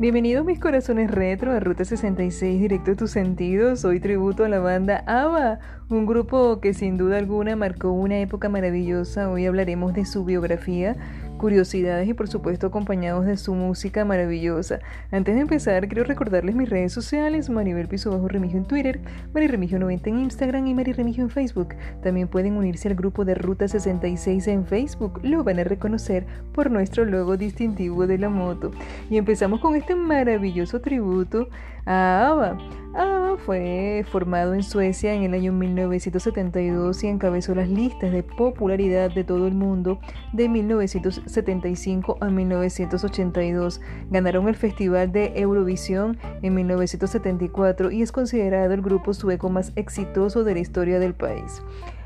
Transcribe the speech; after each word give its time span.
Bienvenidos 0.00 0.46
mis 0.46 0.60
corazones 0.60 1.10
retro 1.10 1.50
a 1.50 1.58
Ruta 1.58 1.84
66 1.84 2.60
Directo 2.60 2.92
a 2.92 2.94
tus 2.94 3.10
sentidos. 3.10 3.84
Hoy 3.84 3.98
tributo 3.98 4.44
a 4.44 4.48
la 4.48 4.60
banda 4.60 5.02
ABBA, 5.08 5.58
un 5.88 6.06
grupo 6.06 6.60
que 6.60 6.72
sin 6.72 6.96
duda 6.96 7.18
alguna 7.18 7.56
marcó 7.56 7.90
una 7.90 8.20
época 8.20 8.48
maravillosa. 8.48 9.28
Hoy 9.28 9.46
hablaremos 9.46 9.94
de 9.94 10.04
su 10.04 10.24
biografía 10.24 10.94
curiosidades 11.38 12.06
y 12.08 12.14
por 12.14 12.28
supuesto 12.28 12.66
acompañados 12.66 13.24
de 13.24 13.36
su 13.36 13.54
música 13.54 14.04
maravillosa. 14.04 14.80
Antes 15.10 15.34
de 15.34 15.40
empezar, 15.40 15.88
quiero 15.88 16.04
recordarles 16.04 16.54
mis 16.54 16.68
redes 16.68 16.92
sociales, 16.92 17.48
Maribel 17.48 17.88
Piso 17.88 18.10
Bajo 18.10 18.28
Remigio 18.28 18.58
en 18.58 18.66
Twitter, 18.66 19.00
Mariremigio 19.32 19.78
90 19.78 20.10
en 20.10 20.18
Instagram 20.18 20.66
y 20.66 20.74
Mariremigio 20.74 21.24
en 21.24 21.30
Facebook. 21.30 21.74
También 22.02 22.28
pueden 22.28 22.56
unirse 22.56 22.88
al 22.88 22.94
grupo 22.94 23.24
de 23.24 23.34
Ruta 23.34 23.66
66 23.68 24.46
en 24.48 24.66
Facebook, 24.66 25.20
lo 25.22 25.44
van 25.44 25.60
a 25.60 25.64
reconocer 25.64 26.26
por 26.52 26.70
nuestro 26.70 27.04
logo 27.04 27.36
distintivo 27.36 28.06
de 28.06 28.18
la 28.18 28.28
moto. 28.28 28.72
Y 29.08 29.16
empezamos 29.16 29.60
con 29.60 29.76
este 29.76 29.94
maravilloso 29.94 30.80
tributo 30.80 31.48
ABBA. 31.88 32.58
ABBA 32.94 33.36
fue 33.38 34.04
formado 34.10 34.52
en 34.52 34.62
Suecia 34.62 35.14
en 35.14 35.22
el 35.22 35.32
año 35.32 35.52
1972 35.52 37.02
y 37.02 37.06
encabezó 37.06 37.54
las 37.54 37.70
listas 37.70 38.12
de 38.12 38.22
popularidad 38.22 39.10
de 39.10 39.24
todo 39.24 39.46
el 39.46 39.54
mundo 39.54 39.98
de 40.34 40.50
1975 40.50 42.18
a 42.20 42.28
1982. 42.28 43.80
Ganaron 44.10 44.48
el 44.48 44.54
Festival 44.54 45.12
de 45.12 45.32
Eurovisión 45.36 46.18
en 46.42 46.54
1974 46.54 47.90
y 47.90 48.02
es 48.02 48.12
considerado 48.12 48.74
el 48.74 48.82
grupo 48.82 49.14
sueco 49.14 49.48
más 49.48 49.72
exitoso 49.74 50.44
de 50.44 50.54
la 50.54 50.60
historia 50.60 50.98
del 50.98 51.14
país. 51.14 51.62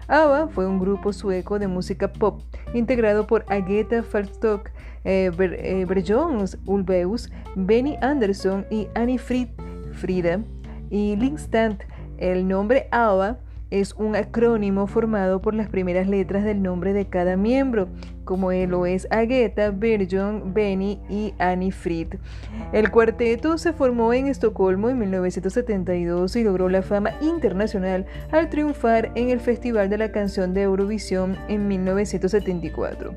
ABBA 0.06 0.48
fue 0.48 0.66
un 0.66 0.78
grupo 0.78 1.12
sueco 1.12 1.58
de 1.58 1.66
música 1.66 2.12
pop 2.12 2.40
integrado 2.74 3.26
por 3.26 3.44
Agneta 3.48 4.04
Fältskog, 4.04 4.64
eh, 5.04 5.32
Ber 5.36 5.54
eh, 5.54 5.86
Ulbeus, 6.66 7.30
Benny 7.56 7.96
Andersson 8.00 8.66
y 8.70 8.88
Annie 8.94 9.18
Frid 9.18 9.48
Frida 10.02 10.40
y 10.90 11.14
Linkstand. 11.14 11.78
El 12.18 12.48
nombre 12.48 12.88
ABBA 12.90 13.38
es 13.70 13.94
un 13.94 14.16
acrónimo 14.16 14.88
formado 14.88 15.40
por 15.40 15.54
las 15.54 15.68
primeras 15.68 16.08
letras 16.08 16.42
del 16.42 16.60
nombre 16.60 16.92
de 16.92 17.06
cada 17.06 17.36
miembro, 17.36 17.86
como 18.24 18.50
él 18.50 18.70
lo 18.70 18.84
es 18.84 19.06
Agueta, 19.12 19.70
Virgin, 19.70 20.52
Benny 20.52 21.00
y 21.08 21.34
Annie 21.38 21.70
Frid. 21.70 22.14
El 22.72 22.90
cuarteto 22.90 23.56
se 23.58 23.72
formó 23.72 24.12
en 24.12 24.26
Estocolmo 24.26 24.90
en 24.90 24.98
1972 24.98 26.34
y 26.34 26.42
logró 26.42 26.68
la 26.68 26.82
fama 26.82 27.12
internacional 27.20 28.04
al 28.32 28.50
triunfar 28.50 29.12
en 29.14 29.30
el 29.30 29.38
Festival 29.38 29.88
de 29.88 29.98
la 29.98 30.10
Canción 30.10 30.52
de 30.52 30.62
Eurovisión 30.62 31.38
en 31.48 31.68
1974. 31.68 33.14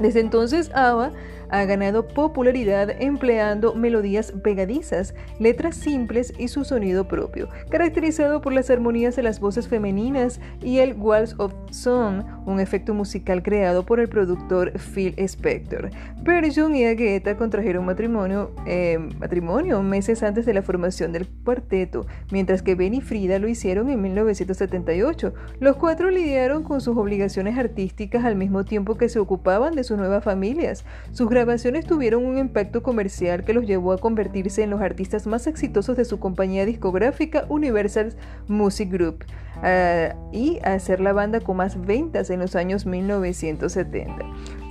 Desde 0.00 0.20
entonces, 0.20 0.70
ABBA 0.74 1.12
ha 1.50 1.64
ganado 1.64 2.06
popularidad 2.08 2.90
empleando 3.00 3.74
melodías 3.74 4.32
pegadizas, 4.42 5.14
letras 5.38 5.76
simples 5.76 6.32
y 6.38 6.48
su 6.48 6.64
sonido 6.64 7.08
propio, 7.08 7.48
caracterizado 7.70 8.40
por 8.40 8.52
las 8.52 8.70
armonías 8.70 9.16
de 9.16 9.22
las 9.22 9.40
voces 9.40 9.68
femeninas 9.68 10.40
y 10.62 10.78
el 10.78 10.94
Waltz 10.94 11.34
of 11.38 11.52
Song, 11.70 12.24
un 12.46 12.60
efecto 12.60 12.94
musical 12.94 13.42
creado 13.42 13.84
por 13.84 14.00
el 14.00 14.08
productor 14.08 14.72
Phil 14.78 15.14
Spector. 15.16 15.90
Bergeon 16.22 16.74
y 16.74 16.84
Agueta 16.84 17.36
contrajeron 17.36 17.84
matrimonio, 17.84 18.50
eh, 18.66 18.98
matrimonio 19.18 19.82
meses 19.82 20.22
antes 20.22 20.46
de 20.46 20.54
la 20.54 20.62
formación 20.62 21.12
del 21.12 21.28
cuarteto, 21.28 22.06
mientras 22.30 22.62
que 22.62 22.74
Ben 22.74 22.94
y 22.94 23.00
Frida 23.00 23.38
lo 23.38 23.48
hicieron 23.48 23.90
en 23.90 24.00
1978. 24.02 25.34
Los 25.58 25.76
cuatro 25.76 26.10
lidiaron 26.10 26.62
con 26.62 26.80
sus 26.80 26.96
obligaciones 26.96 27.58
artísticas 27.58 28.24
al 28.24 28.36
mismo 28.36 28.64
tiempo 28.64 28.96
que 28.96 29.08
se 29.08 29.18
ocupaban 29.18 29.74
de 29.74 29.84
sus 29.84 29.98
nuevas 29.98 30.24
familias. 30.24 30.84
Sus 31.12 31.28
grabaciones 31.40 31.86
tuvieron 31.86 32.26
un 32.26 32.36
impacto 32.36 32.82
comercial 32.82 33.44
que 33.44 33.54
los 33.54 33.64
llevó 33.64 33.92
a 33.92 33.98
convertirse 33.98 34.62
en 34.62 34.68
los 34.68 34.82
artistas 34.82 35.26
más 35.26 35.46
exitosos 35.46 35.96
de 35.96 36.04
su 36.04 36.18
compañía 36.18 36.66
discográfica 36.66 37.46
Universal 37.48 38.14
Music 38.46 38.90
Group 38.90 39.24
uh, 39.56 40.14
y 40.32 40.58
a 40.62 40.78
ser 40.78 41.00
la 41.00 41.14
banda 41.14 41.40
con 41.40 41.56
más 41.56 41.80
ventas 41.80 42.28
en 42.28 42.40
los 42.40 42.56
años 42.56 42.84
1970. 42.84 44.16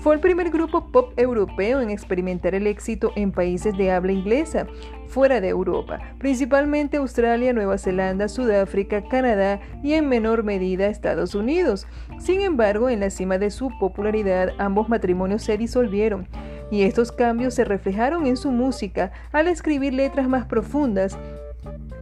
Fue 0.01 0.13
el 0.13 0.21
primer 0.21 0.51
grupo 0.51 0.91
pop 0.91 1.11
europeo 1.17 1.81
en 1.81 1.89
experimentar 1.89 2.53
el 2.53 2.67
éxito 2.67 3.11
en 3.15 3.31
países 3.31 3.75
de 3.75 3.91
habla 3.91 4.11
inglesa, 4.11 4.67
fuera 5.07 5.41
de 5.41 5.49
Europa, 5.49 5.99
principalmente 6.19 6.97
Australia, 6.97 7.51
Nueva 7.51 7.79
Zelanda, 7.79 8.29
Sudáfrica, 8.29 9.03
Canadá 9.09 9.59
y 9.83 9.93
en 9.93 10.07
menor 10.07 10.43
medida 10.43 10.85
Estados 10.87 11.33
Unidos. 11.33 11.87
Sin 12.19 12.41
embargo, 12.41 12.89
en 12.89 12.99
la 12.99 13.09
cima 13.09 13.39
de 13.39 13.49
su 13.49 13.71
popularidad, 13.79 14.51
ambos 14.59 14.87
matrimonios 14.87 15.41
se 15.41 15.57
disolvieron 15.57 16.27
y 16.71 16.83
estos 16.83 17.11
cambios 17.11 17.53
se 17.53 17.63
reflejaron 17.63 18.27
en 18.27 18.37
su 18.37 18.51
música 18.51 19.11
al 19.31 19.47
escribir 19.47 19.93
letras 19.93 20.27
más 20.27 20.45
profundas 20.45 21.17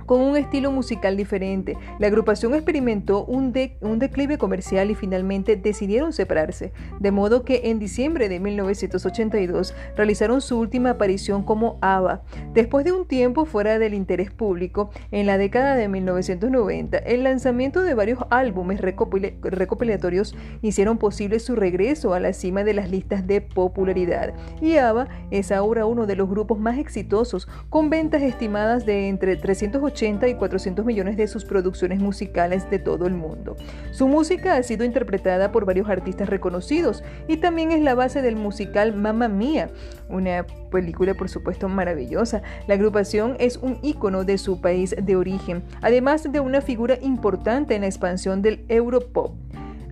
con 0.07 0.21
un 0.21 0.37
estilo 0.37 0.71
musical 0.71 1.15
diferente. 1.17 1.77
La 1.99 2.07
agrupación 2.07 2.55
experimentó 2.55 3.25
un, 3.25 3.53
un, 3.81 3.99
declive 3.99 4.37
comercial 4.37 4.89
y 4.89 4.95
finalmente 4.95 5.57
decidieron 5.57 6.13
separarse, 6.13 6.71
de 6.99 7.11
modo 7.11 7.43
que 7.43 7.61
en 7.65 7.77
diciembre 7.77 8.29
de 8.29 8.39
1982 8.39 9.75
realizaron 9.95 10.41
su 10.41 10.57
última 10.57 10.91
aparición 10.91 11.43
como 11.43 11.77
ABBA. 11.81 12.23
Después 12.53 12.85
de 12.85 12.93
un 12.93 13.05
tiempo 13.05 13.45
fuera 13.45 13.77
del 13.79 13.93
interés 13.93 14.31
público, 14.31 14.91
en 15.11 15.27
la 15.27 15.37
década 15.37 15.75
de 15.75 15.89
1990, 15.89 16.97
el 16.99 17.23
lanzamiento 17.23 17.81
de 17.81 17.93
varios 17.93 18.19
álbumes 18.29 18.79
recopilatorios 18.79 20.35
hicieron 20.61 20.97
posible 20.97 21.39
su 21.39 21.55
regreso 21.55 22.13
a 22.13 22.21
la 22.21 22.31
cima 22.31 22.63
de 22.63 22.73
las 22.73 22.89
listas 22.89 23.27
de 23.27 23.41
popularidad, 23.41 24.33
y 24.61 24.77
ABBA 24.77 25.09
es 25.31 25.51
ahora 25.51 25.85
uno 25.85 26.05
de 26.05 26.15
los 26.15 26.29
grupos 26.29 26.59
más 26.59 26.77
exitosos, 26.77 27.49
con 27.69 27.89
ventas 27.89 28.21
estimadas 28.21 28.85
de 28.85 29.09
entre 29.09 29.35
380 29.35 29.96
y 29.99 30.35
400 30.35 30.85
millones 30.85 31.17
de 31.17 31.27
sus 31.27 31.43
producciones 31.43 31.99
musicales 31.99 32.69
de 32.69 32.77
todo 32.77 33.07
el 33.07 33.15
mundo. 33.15 33.55
Su 33.91 34.07
música 34.07 34.55
ha 34.55 34.61
sido 34.61 34.85
interpretada 34.85 35.51
por 35.51 35.65
varios 35.65 35.89
artistas 35.89 36.29
reconocidos 36.29 37.03
y 37.27 37.37
también 37.37 37.71
es 37.71 37.81
la 37.81 37.95
base 37.95 38.21
del 38.21 38.35
musical 38.35 38.93
Mamma 38.93 39.27
Mia, 39.27 39.71
una 40.07 40.45
película 40.71 41.15
por 41.15 41.29
supuesto 41.29 41.67
maravillosa. 41.67 42.43
La 42.67 42.75
agrupación 42.75 43.37
es 43.39 43.57
un 43.57 43.79
ícono 43.81 44.23
de 44.23 44.37
su 44.37 44.61
país 44.61 44.95
de 45.01 45.15
origen, 45.15 45.63
además 45.81 46.31
de 46.31 46.39
una 46.41 46.61
figura 46.61 46.99
importante 47.01 47.73
en 47.73 47.81
la 47.81 47.87
expansión 47.87 48.43
del 48.43 48.65
Europop. 48.69 49.33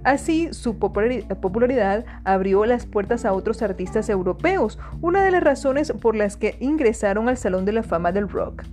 Así, 0.04 0.54
su 0.54 0.78
popularidad 0.78 2.06
abrió 2.26 2.64
las 2.66 2.86
puertas 2.86 3.26
a 3.26 3.34
otros 3.34 3.64
artistas 3.64 4.08
europeos, 4.08 4.78
una 5.02 5.24
de 5.24 5.32
las 5.32 5.44
razones 5.44 5.92
por 5.94 6.16
las 6.16 6.38
que 6.38 6.58
ingresaron 6.60 7.28
al 7.28 7.38
Salón 7.38 7.66
de 7.66 7.72
la 7.72 7.82
Fama 7.82 8.12
del 8.12 8.30
Rock. 8.30 8.66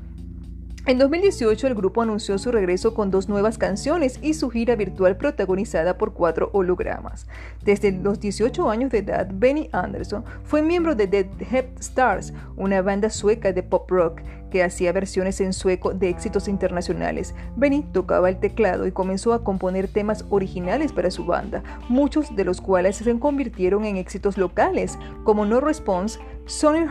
En 0.85 0.99
2018 0.99 1.69
el 1.69 1.77
grupo 1.77 2.03
anunció 2.03 2.39
su 2.39 2.51
regreso 2.51 2.93
con 2.93 3.13
dos 3.13 3.29
nuevas 3.29 3.57
canciones 3.57 4.19
y 4.21 4.35
su 4.35 4.51
gira 4.51 4.75
virtual 4.75 5.17
protagonizada 5.17 5.97
por 5.97 6.13
cuatro 6.13 6.51
hologramas. 6.53 7.29
Desde 7.65 7.93
los 7.93 8.19
18 8.19 8.69
años 8.69 8.91
de 8.91 8.99
edad, 8.99 9.29
Benny 9.33 9.69
Anderson 9.71 10.25
fue 10.43 10.61
miembro 10.61 10.97
de 10.97 11.07
The 11.07 11.31
Hep 11.53 11.79
Stars, 11.79 12.33
una 12.57 12.83
banda 12.83 13.11
sueca 13.11 13.53
de 13.53 13.63
pop 13.63 13.89
rock 13.93 14.23
que 14.53 14.63
hacía 14.63 14.93
versiones 14.93 15.41
en 15.41 15.55
sueco 15.55 15.95
de 15.95 16.11
éxitos 16.11 16.47
internacionales. 16.47 17.35
Benny 17.57 17.83
tocaba 17.83 18.29
el 18.29 18.39
teclado 18.39 18.87
y 18.87 18.93
comenzó 18.93 19.33
a 19.33 19.43
componer 19.43 19.89
temas 19.89 20.27
originales 20.29 20.93
para 20.93 21.11
su 21.11 21.25
banda, 21.25 21.63
muchos 21.89 22.37
de 22.37 22.45
los 22.45 22.61
cuales 22.61 22.97
se 22.97 23.19
convirtieron 23.19 23.87
en 23.87 23.97
éxitos 23.97 24.37
locales, 24.37 24.99
como 25.25 25.47
No 25.47 25.61
Response, 25.61 26.21
Sonny 26.45 26.85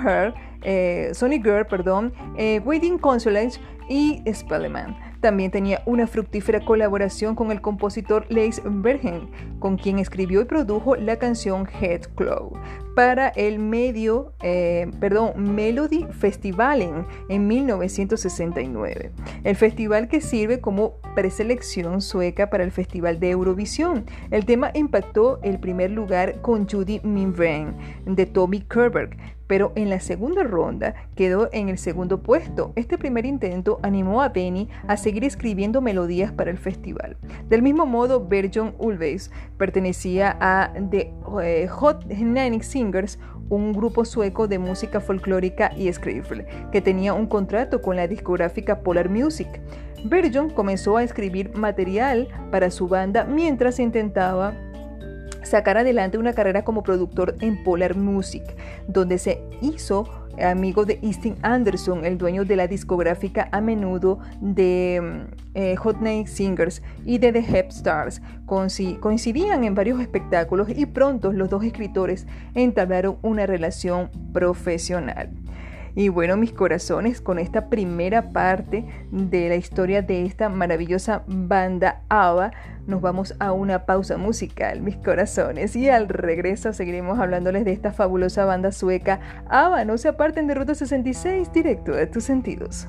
eh, 0.63 1.11
Girl, 1.13 1.67
perdón, 1.67 2.13
eh, 2.35 2.61
Waiting 2.65 2.99
y 3.87 4.23
Spelleman. 4.33 4.97
También 5.21 5.51
tenía 5.51 5.83
una 5.85 6.07
fructífera 6.07 6.65
colaboración 6.65 7.35
con 7.35 7.51
el 7.51 7.61
compositor 7.61 8.25
Leis 8.29 8.59
Bergen, 8.65 9.29
con 9.59 9.77
quien 9.77 9.99
escribió 9.99 10.41
y 10.41 10.45
produjo 10.45 10.95
la 10.95 11.17
canción 11.17 11.67
Head 11.79 12.07
Claw 12.15 12.53
para 12.95 13.29
el 13.29 13.59
medio, 13.59 14.33
eh, 14.41 14.89
perdón, 14.99 15.55
Melody 15.55 16.05
Festivalen 16.11 17.05
en 17.29 17.47
1969. 17.47 19.11
El 19.43 19.55
festival 19.55 20.07
que 20.07 20.21
sirve 20.21 20.59
como 20.59 20.95
preselección 21.15 22.01
sueca 22.01 22.49
para 22.49 22.63
el 22.63 22.71
Festival 22.71 23.19
de 23.19 23.31
Eurovisión. 23.31 24.05
El 24.29 24.45
tema 24.45 24.71
impactó 24.73 25.39
el 25.43 25.59
primer 25.59 25.91
lugar 25.91 26.41
con 26.41 26.67
Judy 26.67 27.01
Minvren 27.03 27.75
de 28.05 28.25
Tommy 28.25 28.61
Kerberg, 28.61 29.17
pero 29.51 29.73
en 29.75 29.89
la 29.89 29.99
segunda 29.99 30.43
ronda 30.43 30.95
quedó 31.13 31.49
en 31.51 31.67
el 31.67 31.77
segundo 31.77 32.23
puesto. 32.23 32.71
Este 32.77 32.97
primer 32.97 33.25
intento 33.25 33.81
animó 33.83 34.21
a 34.21 34.29
Benny 34.29 34.69
a 34.87 34.95
seguir 34.95 35.25
escribiendo 35.25 35.81
melodías 35.81 36.31
para 36.31 36.51
el 36.51 36.57
festival. 36.57 37.17
Del 37.49 37.61
mismo 37.61 37.85
modo, 37.85 38.25
Berjon 38.25 38.73
Ulveis 38.77 39.29
pertenecía 39.57 40.37
a 40.39 40.71
The 40.89 41.13
eh, 41.43 41.67
Hot 41.67 42.05
96 42.05 42.80
un 43.49 43.73
grupo 43.73 44.05
sueco 44.05 44.47
de 44.47 44.59
música 44.59 44.99
folclórica 44.99 45.71
y 45.75 45.91
scriffle, 45.91 46.45
que 46.71 46.81
tenía 46.81 47.13
un 47.13 47.27
contrato 47.27 47.81
con 47.81 47.95
la 47.95 48.07
discográfica 48.07 48.81
Polar 48.81 49.09
Music. 49.09 49.47
Virgin 50.05 50.49
comenzó 50.49 50.97
a 50.97 51.03
escribir 51.03 51.55
material 51.55 52.27
para 52.51 52.71
su 52.71 52.87
banda 52.87 53.23
mientras 53.25 53.79
intentaba 53.79 54.53
sacar 55.43 55.77
adelante 55.77 56.17
una 56.17 56.33
carrera 56.33 56.63
como 56.63 56.83
productor 56.83 57.35
en 57.41 57.63
Polar 57.63 57.95
Music, 57.95 58.43
donde 58.87 59.17
se 59.17 59.43
hizo 59.61 60.20
amigo 60.39 60.85
de 60.85 60.99
Easton 61.01 61.35
Anderson, 61.41 62.05
el 62.05 62.17
dueño 62.17 62.45
de 62.45 62.55
la 62.55 62.67
discográfica 62.67 63.49
a 63.51 63.61
menudo 63.61 64.19
de 64.39 64.99
mm, 65.01 65.35
eh, 65.55 65.75
Hot 65.77 65.99
Night 66.01 66.27
Singers 66.27 66.81
y 67.05 67.17
de 67.17 67.31
The 67.31 67.39
Hep 67.39 67.69
Stars. 67.69 68.21
Coincidían 68.45 69.63
en 69.63 69.75
varios 69.75 69.99
espectáculos 69.99 70.69
y 70.69 70.85
pronto 70.85 71.31
los 71.31 71.49
dos 71.49 71.63
escritores 71.63 72.27
entablaron 72.53 73.17
una 73.21 73.45
relación 73.45 74.09
profesional. 74.33 75.29
Y 75.95 76.09
bueno, 76.09 76.37
mis 76.37 76.53
corazones, 76.53 77.21
con 77.21 77.39
esta 77.39 77.69
primera 77.69 78.29
parte 78.29 78.85
de 79.11 79.49
la 79.49 79.55
historia 79.55 80.01
de 80.01 80.25
esta 80.25 80.49
maravillosa 80.49 81.23
banda 81.27 82.01
ABBA, 82.09 82.51
nos 82.87 83.01
vamos 83.01 83.35
a 83.39 83.51
una 83.51 83.85
pausa 83.85 84.17
musical, 84.17 84.81
mis 84.81 84.97
corazones. 84.97 85.75
Y 85.75 85.89
al 85.89 86.07
regreso 86.07 86.73
seguiremos 86.73 87.19
hablándoles 87.19 87.65
de 87.65 87.73
esta 87.73 87.91
fabulosa 87.91 88.45
banda 88.45 88.71
sueca 88.71 89.19
ABBA. 89.49 89.85
No 89.85 89.97
se 89.97 90.07
aparten 90.07 90.47
de 90.47 90.55
Ruta 90.55 90.75
66, 90.75 91.51
directo 91.51 91.93
a 91.93 92.05
tus 92.07 92.23
sentidos. 92.23 92.87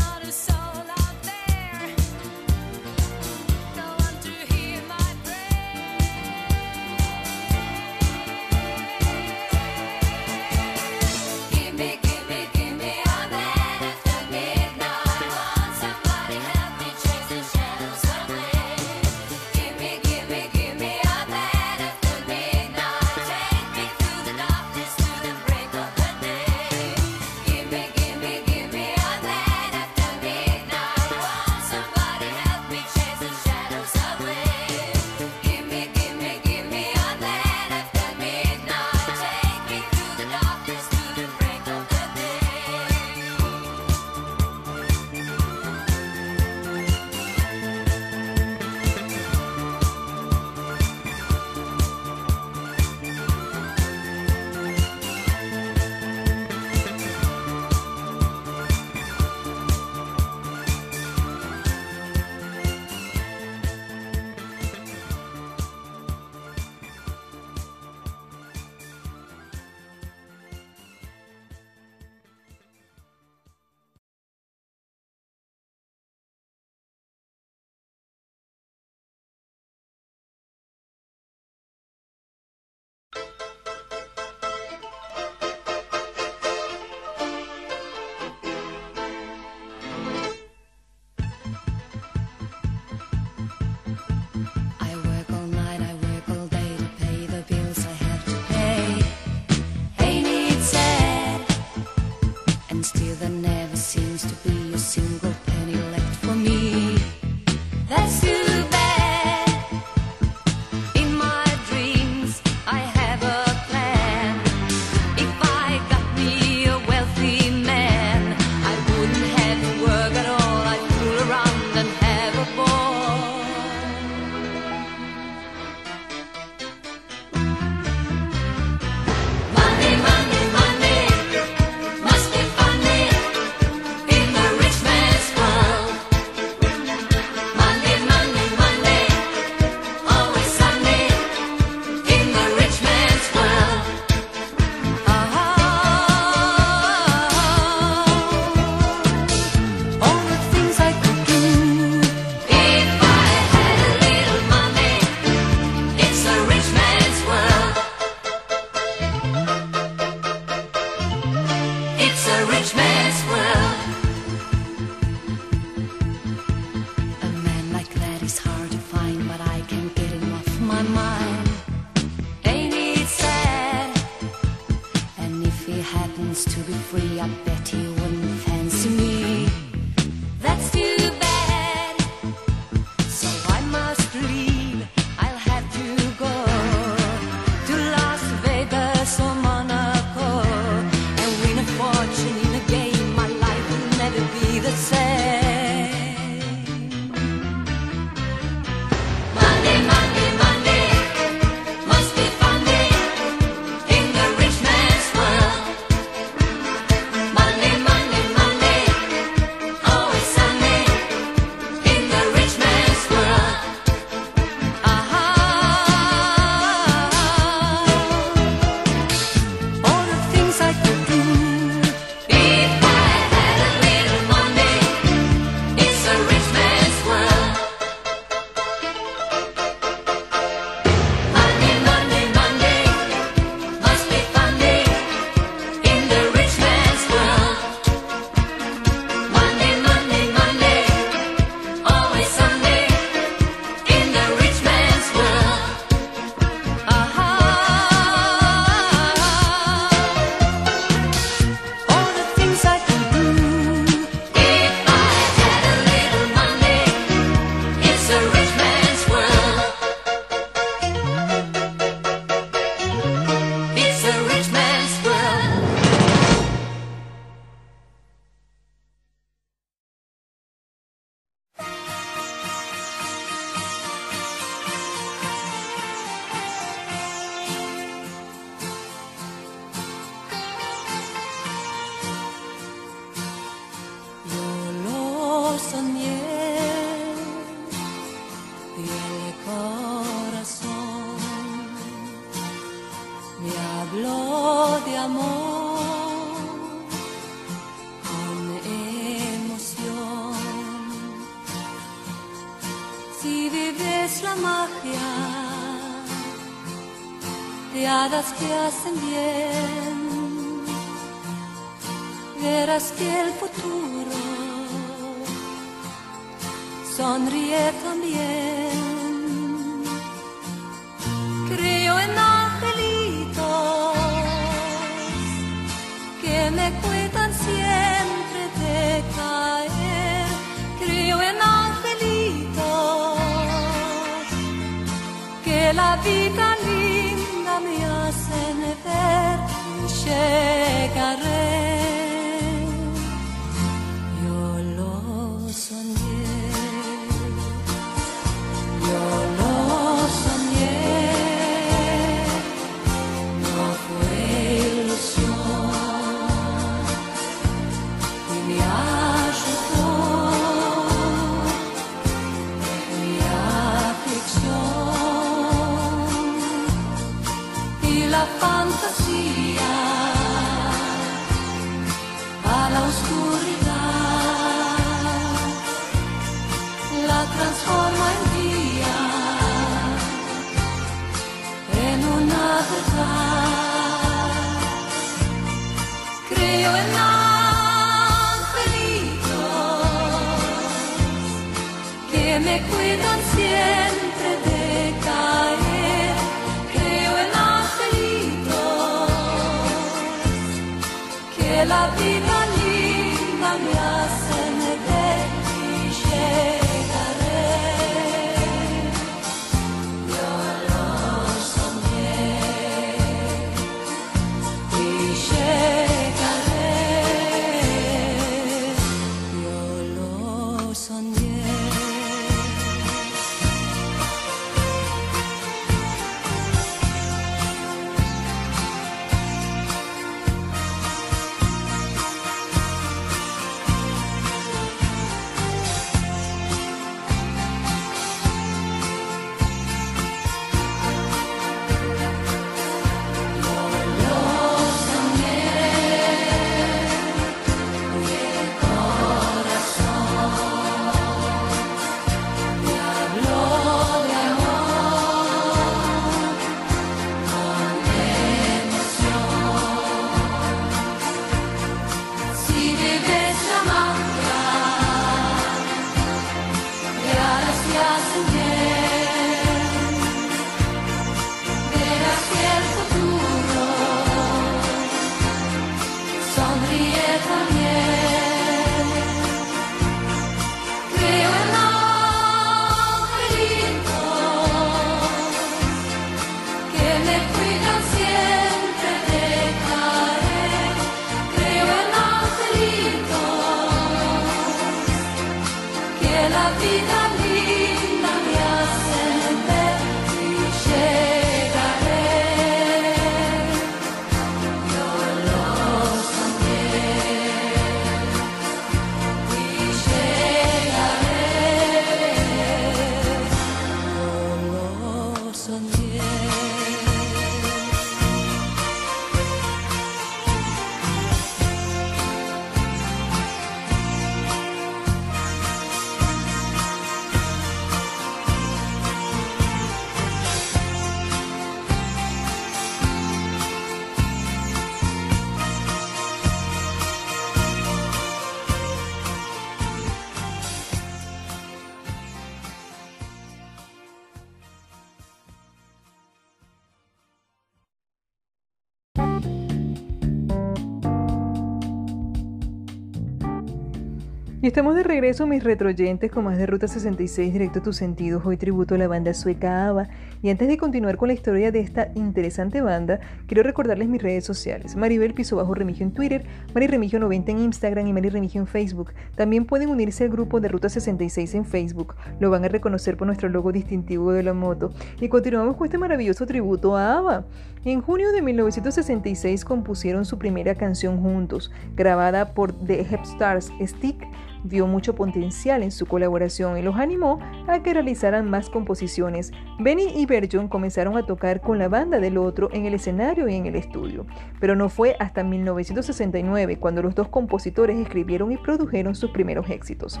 Estamos 554.56 554.74
de 554.74 554.84
regreso, 554.84 555.26
mis 555.26 555.44
retroyentes, 555.44 556.10
con 556.10 556.24
más 556.24 556.38
de 556.38 556.46
Ruta 556.46 556.66
66, 556.66 557.30
directo 557.30 557.58
a 557.58 557.62
tus 557.62 557.76
sentidos. 557.76 558.24
Hoy 558.24 558.38
tributo 558.38 558.74
a 558.74 558.78
la 558.78 558.88
banda 558.88 559.12
sueca 559.12 559.68
ABBA. 559.68 559.90
Y 560.22 560.30
antes 560.30 560.48
de 560.48 560.56
continuar 560.56 560.96
con 560.96 561.08
la 561.08 561.12
historia 561.12 561.52
de 561.52 561.60
esta 561.60 561.88
interesante 561.94 562.62
banda, 562.62 562.98
quiero 563.26 563.42
recordarles 563.42 563.86
mis 563.86 564.00
redes 564.00 564.24
sociales. 564.24 564.74
Maribel 564.74 565.12
Piso 565.12 565.36
Bajo 565.36 565.52
Remigio 565.52 565.84
en 565.84 565.92
Twitter, 565.92 566.24
Mari 566.54 566.68
Remigio 566.68 566.98
90 566.98 567.32
en 567.32 567.38
Instagram 567.40 567.86
y 567.86 567.92
Mari 567.92 568.08
Remigio 568.08 568.40
en 568.40 568.46
Facebook. 568.46 568.94
También 569.14 569.44
pueden 569.44 569.68
unirse 569.68 570.04
al 570.04 570.10
grupo 570.10 570.40
de 570.40 570.48
Ruta 570.48 570.70
66 570.70 571.34
en 571.34 571.44
Facebook. 571.44 571.94
Lo 572.18 572.30
van 572.30 572.46
a 572.46 572.48
reconocer 572.48 572.96
por 572.96 573.06
nuestro 573.06 573.28
logo 573.28 573.52
distintivo 573.52 574.12
de 574.12 574.22
la 574.22 574.32
moto. 574.32 574.72
Y 575.02 575.10
continuamos 575.10 575.56
con 575.56 575.66
este 575.66 575.76
maravilloso 575.76 576.24
tributo 576.24 576.78
a 576.78 576.96
ABBA. 576.96 577.26
En 577.66 577.82
junio 577.82 578.10
de 578.10 578.22
1966 578.22 579.44
compusieron 579.44 580.06
su 580.06 580.18
primera 580.18 580.54
canción 580.54 581.02
juntos, 581.02 581.52
grabada 581.74 582.32
por 582.32 582.52
The 582.52 582.80
Hepstars 582.80 583.52
Stick 583.60 584.06
vio 584.48 584.66
mucho 584.66 584.94
potencial 584.94 585.62
en 585.62 585.70
su 585.70 585.86
colaboración 585.86 586.58
y 586.58 586.62
los 586.62 586.76
animó 586.76 587.18
a 587.46 587.62
que 587.62 587.74
realizaran 587.74 588.28
más 588.28 588.50
composiciones. 588.50 589.32
Benny 589.58 589.88
y 589.94 590.06
Berjon 590.06 590.48
comenzaron 590.48 590.96
a 590.96 591.06
tocar 591.06 591.40
con 591.40 591.58
la 591.58 591.68
banda 591.68 591.98
del 591.98 592.18
otro 592.18 592.48
en 592.52 592.66
el 592.66 592.74
escenario 592.74 593.28
y 593.28 593.34
en 593.34 593.46
el 593.46 593.56
estudio, 593.56 594.06
pero 594.40 594.54
no 594.54 594.68
fue 594.68 594.96
hasta 594.98 595.24
1969 595.24 596.58
cuando 596.58 596.82
los 596.82 596.94
dos 596.94 597.08
compositores 597.08 597.78
escribieron 597.78 598.32
y 598.32 598.36
produjeron 598.36 598.94
sus 598.94 599.10
primeros 599.10 599.48
éxitos. 599.50 600.00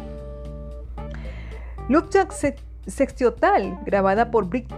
Luftjagd 1.88 2.32
sextiotal 2.86 3.78
grabada 3.84 4.30
por 4.30 4.48
Brick 4.48 4.68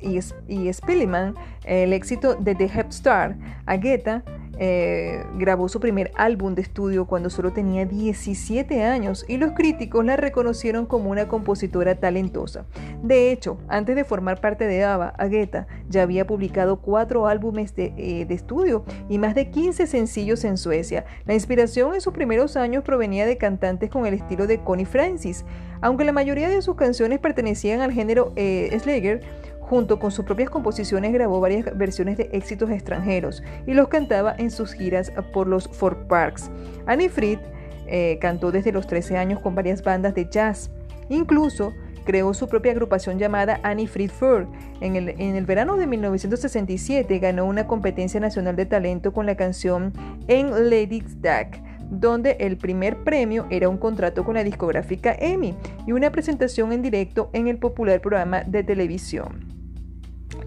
y, 0.00 0.20
y 0.48 0.72
Spilliman, 0.72 1.34
el 1.64 1.92
éxito 1.92 2.34
de 2.34 2.54
The 2.54 2.70
Hep 2.72 2.90
Star, 2.90 3.36
Agueta 3.66 4.22
eh, 4.58 5.24
grabó 5.36 5.68
su 5.68 5.80
primer 5.80 6.12
álbum 6.14 6.54
de 6.54 6.62
estudio 6.62 7.06
cuando 7.06 7.30
solo 7.30 7.52
tenía 7.52 7.84
17 7.84 8.84
años 8.84 9.24
y 9.28 9.36
los 9.36 9.52
críticos 9.52 10.04
la 10.04 10.16
reconocieron 10.16 10.86
como 10.86 11.10
una 11.10 11.28
compositora 11.28 11.94
talentosa. 11.96 12.66
De 13.02 13.30
hecho, 13.30 13.58
antes 13.68 13.96
de 13.96 14.04
formar 14.04 14.40
parte 14.40 14.66
de 14.66 14.84
ABBA, 14.84 15.14
Agueta 15.18 15.66
ya 15.88 16.02
había 16.02 16.26
publicado 16.26 16.80
cuatro 16.80 17.26
álbumes 17.26 17.74
de, 17.76 17.92
eh, 17.96 18.26
estudio 18.30 18.84
y 19.08 19.18
más 19.18 19.34
de 19.34 19.50
15 19.50 19.86
sencillos 19.86 20.44
en 20.44 20.56
Suecia. 20.56 21.04
La 21.26 21.34
inspiración 21.34 21.94
en 21.94 22.00
sus 22.00 22.12
primeros 22.12 22.56
años 22.56 22.84
provenía 22.84 23.26
de 23.26 23.36
cantantes 23.36 23.90
con 23.90 24.06
el 24.06 24.14
estilo 24.14 24.46
de 24.46 24.58
Connie 24.58 24.84
Francis. 24.84 25.44
Aunque 25.80 26.04
la 26.04 26.12
mayoría 26.12 26.48
de 26.48 26.62
sus 26.62 26.76
canciones 26.76 27.18
pertenecían 27.18 27.80
al 27.80 27.92
género 27.92 28.32
eh, 28.36 28.76
Slager, 28.80 29.20
Junto 29.68 29.98
con 29.98 30.12
sus 30.12 30.24
propias 30.24 30.48
composiciones 30.48 31.12
grabó 31.12 31.40
varias 31.40 31.76
versiones 31.76 32.16
de 32.16 32.30
éxitos 32.32 32.70
extranjeros 32.70 33.42
y 33.66 33.74
los 33.74 33.88
cantaba 33.88 34.32
en 34.38 34.52
sus 34.52 34.72
giras 34.72 35.12
por 35.32 35.48
los 35.48 35.68
Fort 35.68 36.06
Parks. 36.06 36.50
Annie 36.86 37.08
Fried 37.08 37.40
eh, 37.88 38.18
cantó 38.20 38.52
desde 38.52 38.70
los 38.70 38.86
13 38.86 39.16
años 39.16 39.40
con 39.40 39.56
varias 39.56 39.82
bandas 39.82 40.14
de 40.14 40.28
jazz. 40.30 40.70
Incluso 41.08 41.74
creó 42.04 42.32
su 42.32 42.48
propia 42.48 42.70
agrupación 42.70 43.18
llamada 43.18 43.58
Annie 43.64 43.88
Fried 43.88 44.10
Fur. 44.10 44.46
En 44.80 44.94
el, 44.94 45.08
en 45.08 45.34
el 45.34 45.46
verano 45.46 45.76
de 45.76 45.88
1967 45.88 47.18
ganó 47.18 47.44
una 47.44 47.66
competencia 47.66 48.20
nacional 48.20 48.54
de 48.54 48.66
talento 48.66 49.12
con 49.12 49.26
la 49.26 49.36
canción 49.36 49.92
En 50.28 50.70
Lady's 50.70 51.20
Duck 51.20 51.60
donde 51.88 52.36
el 52.40 52.56
primer 52.56 53.04
premio 53.04 53.46
era 53.48 53.68
un 53.68 53.78
contrato 53.78 54.24
con 54.24 54.34
la 54.34 54.42
discográfica 54.42 55.14
EMI 55.16 55.54
y 55.86 55.92
una 55.92 56.10
presentación 56.10 56.72
en 56.72 56.82
directo 56.82 57.30
en 57.32 57.46
el 57.46 57.58
popular 57.58 58.00
programa 58.00 58.42
de 58.42 58.64
televisión. 58.64 59.45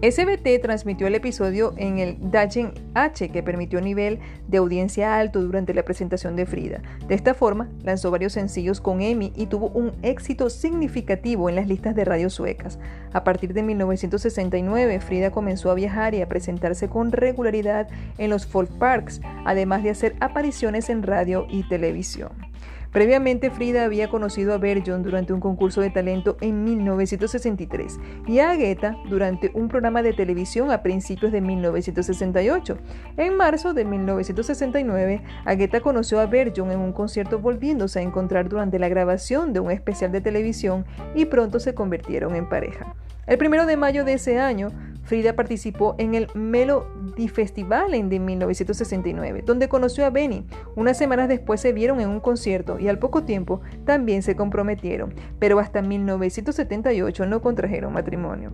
SBT 0.02 0.62
transmitió 0.62 1.06
el 1.06 1.14
episodio 1.14 1.74
en 1.76 1.98
el 1.98 2.30
Dagen 2.30 2.72
H, 2.94 3.28
que 3.28 3.42
permitió 3.42 3.82
nivel 3.82 4.18
de 4.48 4.56
audiencia 4.56 5.18
alto 5.18 5.42
durante 5.42 5.74
la 5.74 5.84
presentación 5.84 6.36
de 6.36 6.46
Frida. 6.46 6.80
De 7.06 7.14
esta 7.14 7.34
forma, 7.34 7.68
lanzó 7.82 8.10
varios 8.10 8.32
sencillos 8.32 8.80
con 8.80 9.02
Emmy 9.02 9.30
y 9.36 9.44
tuvo 9.44 9.68
un 9.68 9.92
éxito 10.00 10.48
significativo 10.48 11.50
en 11.50 11.56
las 11.56 11.68
listas 11.68 11.94
de 11.94 12.06
radio 12.06 12.30
suecas. 12.30 12.78
A 13.12 13.24
partir 13.24 13.52
de 13.52 13.62
1969, 13.62 15.00
Frida 15.00 15.30
comenzó 15.30 15.70
a 15.70 15.74
viajar 15.74 16.14
y 16.14 16.22
a 16.22 16.28
presentarse 16.28 16.88
con 16.88 17.12
regularidad 17.12 17.86
en 18.16 18.30
los 18.30 18.46
folk 18.46 18.70
parks, 18.78 19.20
además 19.44 19.82
de 19.82 19.90
hacer 19.90 20.16
apariciones 20.20 20.88
en 20.88 21.02
radio 21.02 21.46
y 21.50 21.68
televisión. 21.68 22.49
Previamente 22.92 23.50
Frida 23.50 23.84
había 23.84 24.10
conocido 24.10 24.52
a 24.52 24.58
Berjon 24.58 25.04
durante 25.04 25.32
un 25.32 25.38
concurso 25.38 25.80
de 25.80 25.90
talento 25.90 26.36
en 26.40 26.64
1963 26.64 28.00
y 28.26 28.40
a 28.40 28.50
Agueta 28.50 28.96
durante 29.08 29.52
un 29.54 29.68
programa 29.68 30.02
de 30.02 30.12
televisión 30.12 30.72
a 30.72 30.82
principios 30.82 31.30
de 31.30 31.40
1968. 31.40 32.78
En 33.16 33.36
marzo 33.36 33.74
de 33.74 33.84
1969, 33.84 35.22
Agueta 35.44 35.80
conoció 35.80 36.18
a 36.18 36.26
Berjon 36.26 36.72
en 36.72 36.80
un 36.80 36.92
concierto 36.92 37.38
volviéndose 37.38 38.00
a 38.00 38.02
encontrar 38.02 38.48
durante 38.48 38.80
la 38.80 38.88
grabación 38.88 39.52
de 39.52 39.60
un 39.60 39.70
especial 39.70 40.10
de 40.10 40.20
televisión 40.20 40.84
y 41.14 41.26
pronto 41.26 41.60
se 41.60 41.74
convirtieron 41.74 42.34
en 42.34 42.48
pareja. 42.48 42.96
El 43.26 43.38
primero 43.38 43.66
de 43.66 43.76
mayo 43.76 44.04
de 44.04 44.14
ese 44.14 44.38
año, 44.38 44.68
Frida 45.02 45.34
participó 45.34 45.96
en 45.98 46.14
el 46.14 46.28
Melody 46.34 47.28
Festival 47.28 47.94
en 47.94 48.08
1969, 48.24 49.42
donde 49.44 49.68
conoció 49.68 50.06
a 50.06 50.10
Benny. 50.10 50.46
Unas 50.76 50.98
semanas 50.98 51.28
después 51.28 51.60
se 51.60 51.72
vieron 51.72 52.00
en 52.00 52.08
un 52.08 52.20
concierto 52.20 52.78
y 52.78 52.88
al 52.88 52.98
poco 52.98 53.24
tiempo 53.24 53.60
también 53.84 54.22
se 54.22 54.36
comprometieron, 54.36 55.14
pero 55.38 55.58
hasta 55.58 55.82
1978 55.82 57.26
no 57.26 57.42
contrajeron 57.42 57.92
matrimonio. 57.92 58.52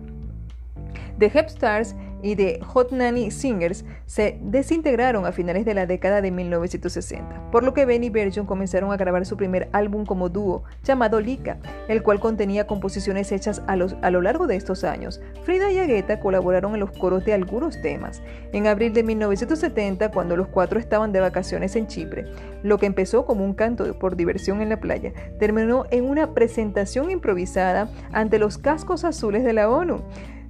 The 1.19 1.31
Hep 1.33 1.47
Stars 1.47 1.95
y 2.21 2.35
de 2.35 2.59
Hot 2.65 2.91
Nanny 2.91 3.31
Singers 3.31 3.85
se 4.05 4.37
desintegraron 4.41 5.25
a 5.25 5.31
finales 5.31 5.65
de 5.65 5.73
la 5.73 5.85
década 5.85 6.21
de 6.21 6.31
1960, 6.31 7.51
por 7.51 7.63
lo 7.63 7.73
que 7.73 7.85
Benny 7.85 8.07
y 8.07 8.09
Bergeon 8.09 8.45
comenzaron 8.45 8.91
a 8.91 8.97
grabar 8.97 9.25
su 9.25 9.37
primer 9.37 9.69
álbum 9.73 10.05
como 10.05 10.29
dúo, 10.29 10.63
llamado 10.83 11.19
Lika, 11.19 11.57
el 11.87 12.03
cual 12.03 12.19
contenía 12.19 12.67
composiciones 12.67 13.31
hechas 13.31 13.61
a, 13.67 13.73
a 13.73 14.11
lo 14.11 14.21
largo 14.21 14.47
de 14.47 14.55
estos 14.55 14.83
años. 14.83 15.21
Frida 15.43 15.71
y 15.71 15.79
Agueta 15.79 16.19
colaboraron 16.19 16.73
en 16.73 16.79
los 16.79 16.91
coros 16.91 17.25
de 17.25 17.33
algunos 17.33 17.81
temas. 17.81 18.21
En 18.53 18.67
abril 18.67 18.93
de 18.93 19.03
1970, 19.03 20.11
cuando 20.11 20.35
los 20.37 20.47
cuatro 20.47 20.79
estaban 20.79 21.11
de 21.11 21.19
vacaciones 21.19 21.75
en 21.75 21.87
Chipre, 21.87 22.25
lo 22.63 22.77
que 22.77 22.85
empezó 22.85 23.25
como 23.25 23.43
un 23.43 23.53
canto 23.53 23.97
por 23.99 24.15
diversión 24.15 24.61
en 24.61 24.69
la 24.69 24.79
playa, 24.79 25.13
terminó 25.39 25.85
en 25.91 26.05
una 26.05 26.33
presentación 26.33 27.11
improvisada 27.11 27.89
ante 28.11 28.39
los 28.39 28.57
cascos 28.57 29.03
azules 29.03 29.43
de 29.43 29.53
la 29.53 29.69
ONU 29.69 30.01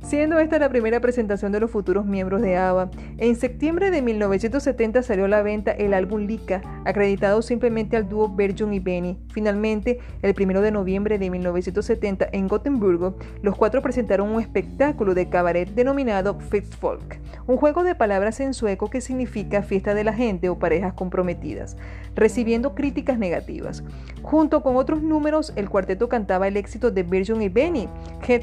siendo 0.01 0.39
esta 0.39 0.59
la 0.59 0.69
primera 0.69 0.99
presentación 0.99 1.51
de 1.51 1.59
los 1.59 1.71
futuros 1.71 2.05
miembros 2.05 2.41
de 2.41 2.57
ABBA. 2.57 2.89
En 3.17 3.35
septiembre 3.35 3.91
de 3.91 4.01
1970 4.01 5.03
salió 5.03 5.25
a 5.25 5.27
la 5.27 5.41
venta 5.41 5.71
el 5.71 5.93
álbum 5.93 6.21
Lika, 6.21 6.61
acreditado 6.85 7.41
simplemente 7.41 7.97
al 7.97 8.07
dúo 8.07 8.33
Berjon 8.33 8.73
y 8.73 8.79
Benny. 8.79 9.17
Finalmente, 9.29 9.99
el 10.21 10.35
1 10.37 10.61
de 10.61 10.71
noviembre 10.71 11.19
de 11.19 11.29
1970 11.29 12.27
en 12.31 12.47
Gotemburgo, 12.47 13.17
los 13.41 13.55
cuatro 13.55 13.81
presentaron 13.81 14.29
un 14.29 14.41
espectáculo 14.41 15.13
de 15.13 15.29
cabaret 15.29 15.69
denominado 15.69 16.37
Folk, 16.79 17.19
un 17.45 17.57
juego 17.57 17.83
de 17.83 17.95
palabras 17.95 18.39
en 18.39 18.53
sueco 18.53 18.89
que 18.89 19.01
significa 19.01 19.61
fiesta 19.61 19.93
de 19.93 20.03
la 20.03 20.13
gente 20.13 20.49
o 20.49 20.57
parejas 20.57 20.93
comprometidas, 20.93 21.77
recibiendo 22.17 22.75
críticas 22.75 23.17
negativas. 23.17 23.83
Junto 24.23 24.61
con 24.61 24.75
otros 24.75 25.01
números, 25.01 25.53
el 25.55 25.69
cuarteto 25.69 26.09
cantaba 26.09 26.47
el 26.49 26.57
éxito 26.57 26.91
de 26.91 27.03
Berjon 27.03 27.41
y 27.41 27.47
Benny, 27.47 27.87
Head 28.27 28.41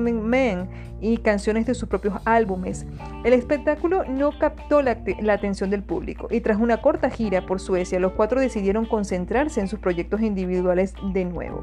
Man, 0.00 0.68
y 1.00 1.18
canciones 1.18 1.66
de 1.66 1.74
sus 1.74 1.88
propios 1.88 2.14
álbumes. 2.24 2.86
El 3.24 3.32
espectáculo 3.32 4.04
no 4.04 4.38
captó 4.38 4.80
la, 4.80 4.96
atención 5.32 5.68
del 5.68 5.82
público 5.82 6.28
y 6.30 6.40
tras 6.40 6.58
una 6.58 6.80
corta 6.80 7.10
gira 7.10 7.44
por 7.44 7.60
Suecia, 7.60 7.98
los 7.98 8.12
cuatro 8.12 8.40
decidieron 8.40 8.86
concentrarse 8.86 9.60
en 9.60 9.68
sus 9.68 9.80
proyectos 9.80 10.22
individuales 10.22 10.94
de 11.12 11.24
nuevo. 11.24 11.60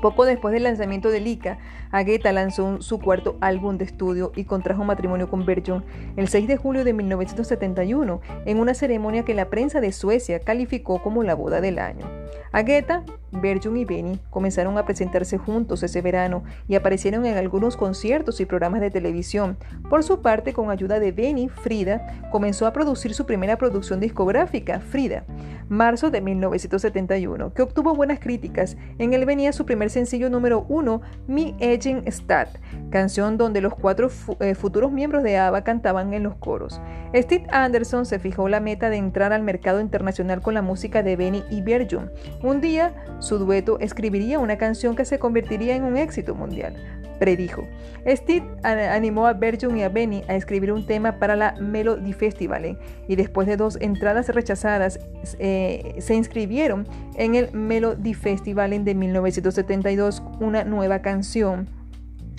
Poco 0.00 0.24
después 0.24 0.54
del 0.54 0.62
lanzamiento 0.62 1.10
de 1.10 1.20
Lika, 1.20 1.58
Agueta 1.92 2.32
lanzó 2.32 2.80
su 2.80 3.00
cuarto 3.00 3.36
álbum 3.40 3.76
de 3.76 3.84
estudio 3.84 4.32
y 4.36 4.44
contrajo 4.44 4.84
matrimonio 4.84 5.28
con 5.28 5.44
Berjon 5.44 5.84
el 6.16 6.28
6 6.28 6.46
de 6.46 6.56
julio 6.56 6.84
de 6.84 6.92
1971 6.92 8.20
en 8.44 8.58
una 8.60 8.74
ceremonia 8.74 9.24
que 9.24 9.34
la 9.34 9.50
prensa 9.50 9.80
de 9.80 9.92
Suecia 9.92 10.40
calificó 10.40 11.02
como 11.02 11.22
la 11.22 11.34
boda 11.34 11.60
del 11.60 11.78
año. 11.78 12.06
Agueta 12.52 13.04
Berjun 13.32 13.76
y 13.76 13.84
Benny 13.84 14.18
comenzaron 14.30 14.76
a 14.76 14.84
presentarse 14.84 15.38
juntos 15.38 15.82
ese 15.82 16.02
verano 16.02 16.42
y 16.66 16.74
aparecieron 16.74 17.24
en 17.26 17.36
algunos 17.36 17.76
conciertos 17.76 18.40
y 18.40 18.46
programas 18.46 18.80
de 18.80 18.90
televisión. 18.90 19.56
Por 19.88 20.02
su 20.02 20.20
parte, 20.20 20.52
con 20.52 20.70
ayuda 20.70 20.98
de 20.98 21.12
Benny, 21.12 21.48
Frida 21.48 22.28
comenzó 22.30 22.66
a 22.66 22.72
producir 22.72 23.14
su 23.14 23.26
primera 23.26 23.56
producción 23.56 24.00
discográfica, 24.00 24.80
Frida, 24.80 25.24
marzo 25.68 26.10
de 26.10 26.20
1971, 26.20 27.54
que 27.54 27.62
obtuvo 27.62 27.94
buenas 27.94 28.18
críticas. 28.18 28.76
En 28.98 29.14
él 29.14 29.24
venía 29.24 29.52
su 29.52 29.64
primer 29.64 29.90
sencillo 29.90 30.28
número 30.28 30.66
uno, 30.68 31.02
Mi 31.28 31.54
Aging 31.80 32.04
Stat, 32.10 32.58
canción 32.90 33.38
donde 33.38 33.62
los 33.62 33.74
cuatro 33.74 34.10
eh, 34.40 34.54
futuros 34.54 34.92
miembros 34.92 35.22
de 35.22 35.38
ABBA 35.38 35.64
cantaban 35.64 36.12
en 36.12 36.24
los 36.24 36.36
coros. 36.36 36.80
Steve 37.14 37.46
Anderson 37.50 38.04
se 38.04 38.18
fijó 38.18 38.48
la 38.48 38.60
meta 38.60 38.90
de 38.90 38.98
entrar 38.98 39.32
al 39.32 39.42
mercado 39.42 39.80
internacional 39.80 40.42
con 40.42 40.52
la 40.52 40.62
música 40.62 41.02
de 41.02 41.16
Benny 41.16 41.42
y 41.50 41.62
Berjun. 41.62 42.10
Un 42.42 42.60
día, 42.60 42.94
su 43.18 43.38
dueto 43.38 43.78
escribiría 43.80 44.38
una 44.38 44.58
canción 44.58 44.94
que 44.94 45.06
se 45.06 45.18
convertiría 45.18 45.74
en 45.74 45.84
un 45.84 45.96
éxito 45.96 46.34
mundial, 46.34 46.76
predijo. 47.20 47.68
Steve 48.04 48.44
animó 48.64 49.26
a 49.26 49.34
Berjun 49.34 49.76
y 49.76 49.84
a 49.84 49.88
Benny 49.88 50.24
a 50.26 50.34
escribir 50.34 50.72
un 50.72 50.86
tema 50.86 51.20
para 51.20 51.36
la 51.36 51.54
Melody 51.60 52.12
Festival 52.12 52.64
¿eh? 52.64 52.76
y 53.06 53.14
después 53.14 53.46
de 53.46 53.56
dos 53.56 53.78
entradas 53.80 54.28
rechazadas 54.30 54.98
eh, 55.38 55.94
se 55.98 56.14
inscribieron 56.14 56.88
en 57.14 57.36
el 57.36 57.52
Melody 57.52 58.14
Festival 58.14 58.70
de 58.84 58.94
1972 58.94 60.22
una 60.40 60.64
nueva 60.64 61.02
canción 61.02 61.68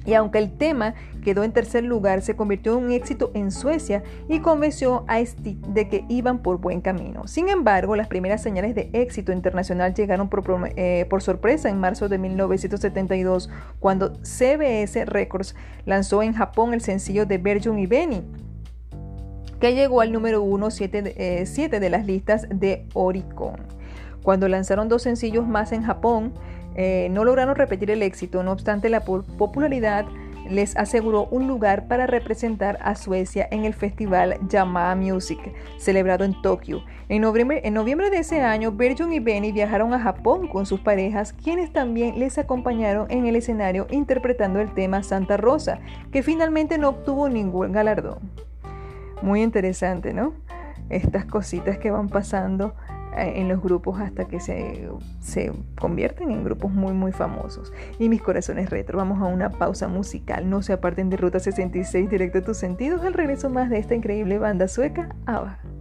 y 0.05 0.13
aunque 0.13 0.39
el 0.39 0.51
tema 0.51 0.95
quedó 1.23 1.43
en 1.43 1.51
tercer 1.51 1.83
lugar, 1.83 2.21
se 2.21 2.35
convirtió 2.35 2.77
en 2.77 2.85
un 2.85 2.91
éxito 2.91 3.31
en 3.33 3.51
Suecia 3.51 4.03
y 4.27 4.39
convenció 4.39 5.03
a 5.07 5.23
Steve 5.23 5.59
de 5.67 5.87
que 5.87 6.05
iban 6.09 6.39
por 6.39 6.57
buen 6.57 6.81
camino. 6.81 7.27
Sin 7.27 7.49
embargo, 7.49 7.95
las 7.95 8.07
primeras 8.07 8.41
señales 8.41 8.73
de 8.73 8.89
éxito 8.93 9.31
internacional 9.31 9.93
llegaron 9.93 10.29
por, 10.29 10.43
eh, 10.75 11.07
sorpresa 11.19 11.69
en 11.69 11.79
marzo 11.79 12.09
de 12.09 12.17
1972, 12.17 13.49
cuando 13.79 14.15
CBS 14.23 15.05
Records 15.05 15.55
lanzó 15.85 16.23
en 16.23 16.33
Japón 16.33 16.73
el 16.73 16.81
sencillo 16.81 17.25
de 17.25 17.37
Berjun 17.37 17.77
y 17.77 17.85
Benny, 17.85 18.23
que 19.59 19.75
llegó 19.75 20.01
al 20.01 20.11
número 20.11 20.41
1 20.41 20.71
7, 20.71 21.13
eh, 21.15 21.79
de 21.79 21.89
las 21.89 22.05
listas 22.07 22.47
de 22.49 22.87
Oricon. 22.95 23.57
Cuando 24.23 24.47
lanzaron 24.47 24.87
dos 24.87 25.03
sencillos 25.03 25.47
más 25.47 25.71
en 25.71 25.83
Japón, 25.83 26.33
eh, 26.75 27.09
no 27.11 27.23
lograron 27.25 27.55
repetir 27.55 27.91
el 27.91 28.01
éxito, 28.03 28.43
no 28.43 28.51
obstante 28.51 28.89
la 28.89 29.01
popularidad 29.01 30.05
les 30.49 30.75
aseguró 30.75 31.27
un 31.31 31.47
lugar 31.47 31.87
para 31.87 32.07
representar 32.07 32.77
a 32.81 32.95
Suecia 32.95 33.47
en 33.51 33.65
el 33.65 33.73
festival 33.73 34.37
Yamaha 34.49 34.95
Music, 34.95 35.39
celebrado 35.77 36.25
en 36.25 36.39
Tokio. 36.41 36.83
En 37.09 37.21
noviembre, 37.21 38.09
de 38.09 38.17
ese 38.17 38.41
año, 38.41 38.71
Berjun 38.71 39.13
y 39.13 39.19
Benny 39.19 39.51
viajaron 39.51 39.93
a 39.93 39.99
Japón 39.99 40.47
con 40.47 40.65
sus 40.65 40.79
parejas, 40.79 41.33
quienes 41.33 41.71
también 41.71 42.19
les 42.19 42.37
acompañaron 42.37 43.09
en 43.09 43.25
el 43.25 43.35
escenario 43.35 43.87
interpretando 43.91 44.59
el 44.59 44.73
tema 44.73 45.03
Santa 45.03 45.37
Rosa, 45.37 45.79
que 46.11 46.23
finalmente 46.23 46.77
no 46.77 46.89
obtuvo 46.89 47.29
ningún 47.29 47.71
galardón. 47.71 48.19
Muy 49.21 49.41
interesante, 49.41 50.13
¿no? 50.13 50.33
Estas 50.89 51.25
cositas 51.25 51.77
que 51.77 51.91
van 51.91 52.09
pasando 52.09 52.73
en 53.15 53.47
los 53.47 53.61
grupos 53.61 53.99
hasta 53.99 54.25
que 54.25 54.39
se, 54.39 54.87
se, 55.19 55.51
convierten 55.79 56.31
en 56.31 56.43
grupos 56.43 56.71
muy 56.71 56.93
muy 56.93 57.11
famosos. 57.11 57.73
Y 57.99 58.09
mis 58.09 58.21
corazones 58.21 58.69
retro, 58.69 58.97
vamos 58.97 59.21
a 59.21 59.25
una 59.25 59.51
pausa 59.51 59.87
musical. 59.87 60.49
No 60.49 60.61
se 60.61 60.73
aparten 60.73 61.09
de 61.09 61.17
Ruta 61.17 61.39
66 61.39 62.09
directo 62.09 62.39
a 62.39 62.43
tus 62.43 62.57
sentidos. 62.57 63.03
Al 63.03 63.13
regreso 63.13 63.49
más 63.49 63.69
de 63.69 63.79
esta 63.79 63.95
increíble 63.95 64.37
banda 64.37 64.67
sueca, 64.67 65.15
ABBA. 65.25 65.80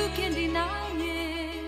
you 0.00 0.08
can 0.16 0.32
deny 0.32 0.90
it. 0.96 1.64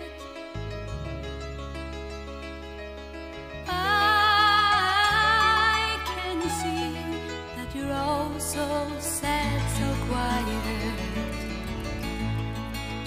I 3.68 4.88
can 6.12 6.38
see 6.60 6.94
that 7.56 7.68
you're 7.76 7.92
all 7.92 8.32
so 8.38 8.66
sad, 8.98 9.60
so 9.78 9.88
quiet. 10.08 10.96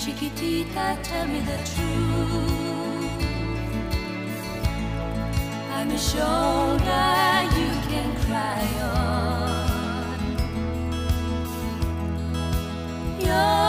Chiquitita, 0.02 0.86
tell 1.08 1.28
me 1.34 1.40
the 1.52 1.58
truth. 1.72 3.24
I'm 5.76 5.90
a 5.90 6.00
shoulder 6.12 7.10
you 7.60 7.72
can 7.90 8.10
cry 8.26 8.66
on. 8.94 9.26
Your 13.28 13.65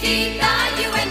defeat 0.00 0.38
the 0.38 1.05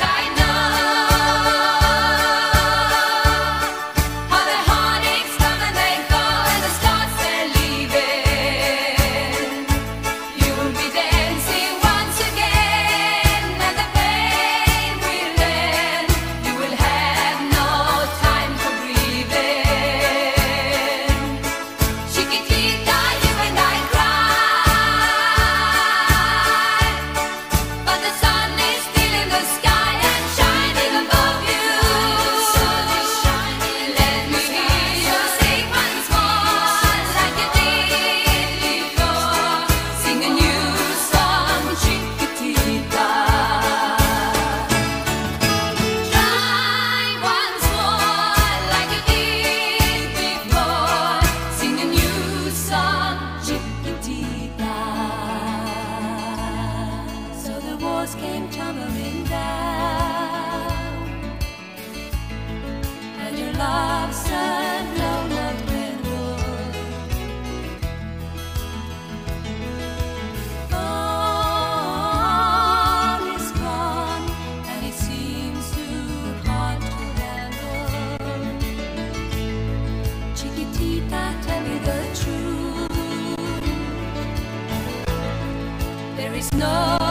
no 86.53 87.04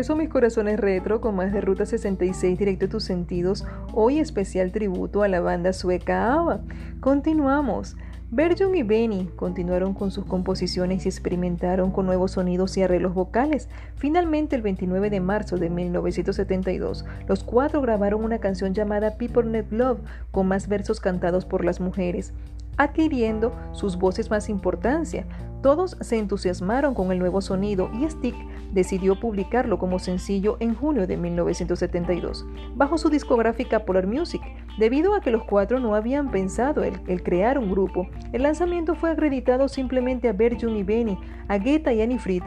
regreso, 0.00 0.16
mis 0.16 0.30
corazones 0.30 0.80
retro, 0.80 1.20
con 1.20 1.36
más 1.36 1.52
de 1.52 1.60
Ruta 1.60 1.84
66 1.84 2.58
directo 2.58 2.86
a 2.86 2.88
tus 2.88 3.04
sentidos. 3.04 3.66
Hoy 3.92 4.18
especial 4.18 4.72
tributo 4.72 5.22
a 5.22 5.28
la 5.28 5.40
banda 5.40 5.74
sueca 5.74 6.32
ABBA. 6.32 6.62
Continuamos. 7.00 7.96
Berjun 8.30 8.74
y 8.76 8.82
Benny 8.82 9.28
continuaron 9.36 9.92
con 9.92 10.10
sus 10.10 10.24
composiciones 10.24 11.04
y 11.04 11.10
experimentaron 11.10 11.90
con 11.90 12.06
nuevos 12.06 12.30
sonidos 12.32 12.78
y 12.78 12.82
arreglos 12.82 13.12
vocales. 13.12 13.68
Finalmente, 13.96 14.56
el 14.56 14.62
29 14.62 15.10
de 15.10 15.20
marzo 15.20 15.58
de 15.58 15.68
1972, 15.68 17.04
los 17.28 17.44
cuatro 17.44 17.82
grabaron 17.82 18.24
una 18.24 18.38
canción 18.38 18.72
llamada 18.72 19.18
People 19.18 19.50
Net 19.50 19.66
Love, 19.70 19.98
con 20.30 20.48
más 20.48 20.66
versos 20.66 20.98
cantados 20.98 21.44
por 21.44 21.62
las 21.62 21.78
mujeres 21.78 22.32
adquiriendo 22.80 23.54
sus 23.72 23.98
voces 23.98 24.30
más 24.30 24.48
importancia. 24.48 25.26
Todos 25.62 25.98
se 26.00 26.16
entusiasmaron 26.16 26.94
con 26.94 27.12
el 27.12 27.18
nuevo 27.18 27.42
sonido 27.42 27.90
y 27.92 28.08
Stick 28.08 28.34
decidió 28.72 29.20
publicarlo 29.20 29.78
como 29.78 29.98
sencillo 29.98 30.56
en 30.60 30.74
junio 30.74 31.06
de 31.06 31.18
1972, 31.18 32.46
bajo 32.74 32.96
su 32.96 33.10
discográfica 33.10 33.84
Polar 33.84 34.06
Music. 34.06 34.40
Debido 34.78 35.14
a 35.14 35.20
que 35.20 35.30
los 35.30 35.44
cuatro 35.44 35.78
no 35.78 35.94
habían 35.94 36.30
pensado 36.30 36.82
el, 36.82 37.22
crear 37.22 37.58
un 37.58 37.70
grupo, 37.70 38.08
el 38.32 38.44
lanzamiento 38.44 38.94
fue 38.94 39.10
acreditado 39.10 39.68
simplemente 39.68 40.30
a 40.30 40.32
Berjun 40.32 40.76
y 40.76 40.82
Benny, 40.82 41.18
a 41.48 41.58
Guetta 41.58 41.92
y 41.92 42.00
Annie 42.00 42.18
Fried. 42.18 42.42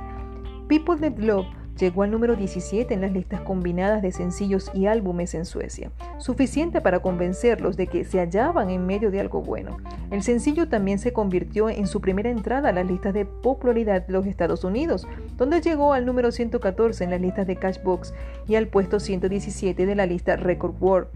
People 0.67 0.97
That 0.97 1.19
Love 1.19 1.45
Llegó 1.79 2.03
al 2.03 2.11
número 2.11 2.35
17 2.35 2.93
en 2.93 3.01
las 3.01 3.11
listas 3.11 3.41
combinadas 3.41 4.01
de 4.01 4.11
sencillos 4.11 4.69
y 4.73 4.85
álbumes 4.85 5.33
en 5.33 5.45
Suecia, 5.45 5.91
suficiente 6.19 6.81
para 6.81 6.99
convencerlos 6.99 7.77
de 7.77 7.87
que 7.87 8.05
se 8.05 8.19
hallaban 8.19 8.69
en 8.69 8.85
medio 8.85 9.09
de 9.09 9.19
algo 9.19 9.41
bueno. 9.41 9.77
El 10.11 10.21
sencillo 10.21 10.69
también 10.69 10.99
se 10.99 11.13
convirtió 11.13 11.69
en 11.69 11.87
su 11.87 11.99
primera 11.99 12.29
entrada 12.29 12.69
a 12.69 12.73
las 12.73 12.85
listas 12.85 13.13
de 13.13 13.25
popularidad 13.25 14.05
de 14.05 14.13
los 14.13 14.27
Estados 14.27 14.63
Unidos, 14.63 15.07
donde 15.35 15.61
llegó 15.61 15.93
al 15.93 16.05
número 16.05 16.31
114 16.31 17.03
en 17.03 17.09
las 17.09 17.21
listas 17.21 17.47
de 17.47 17.55
Cashbox 17.55 18.13
y 18.47 18.55
al 18.55 18.67
puesto 18.67 18.99
117 18.99 19.85
de 19.85 19.95
la 19.95 20.05
lista 20.05 20.35
Record 20.35 20.75
World 20.79 21.07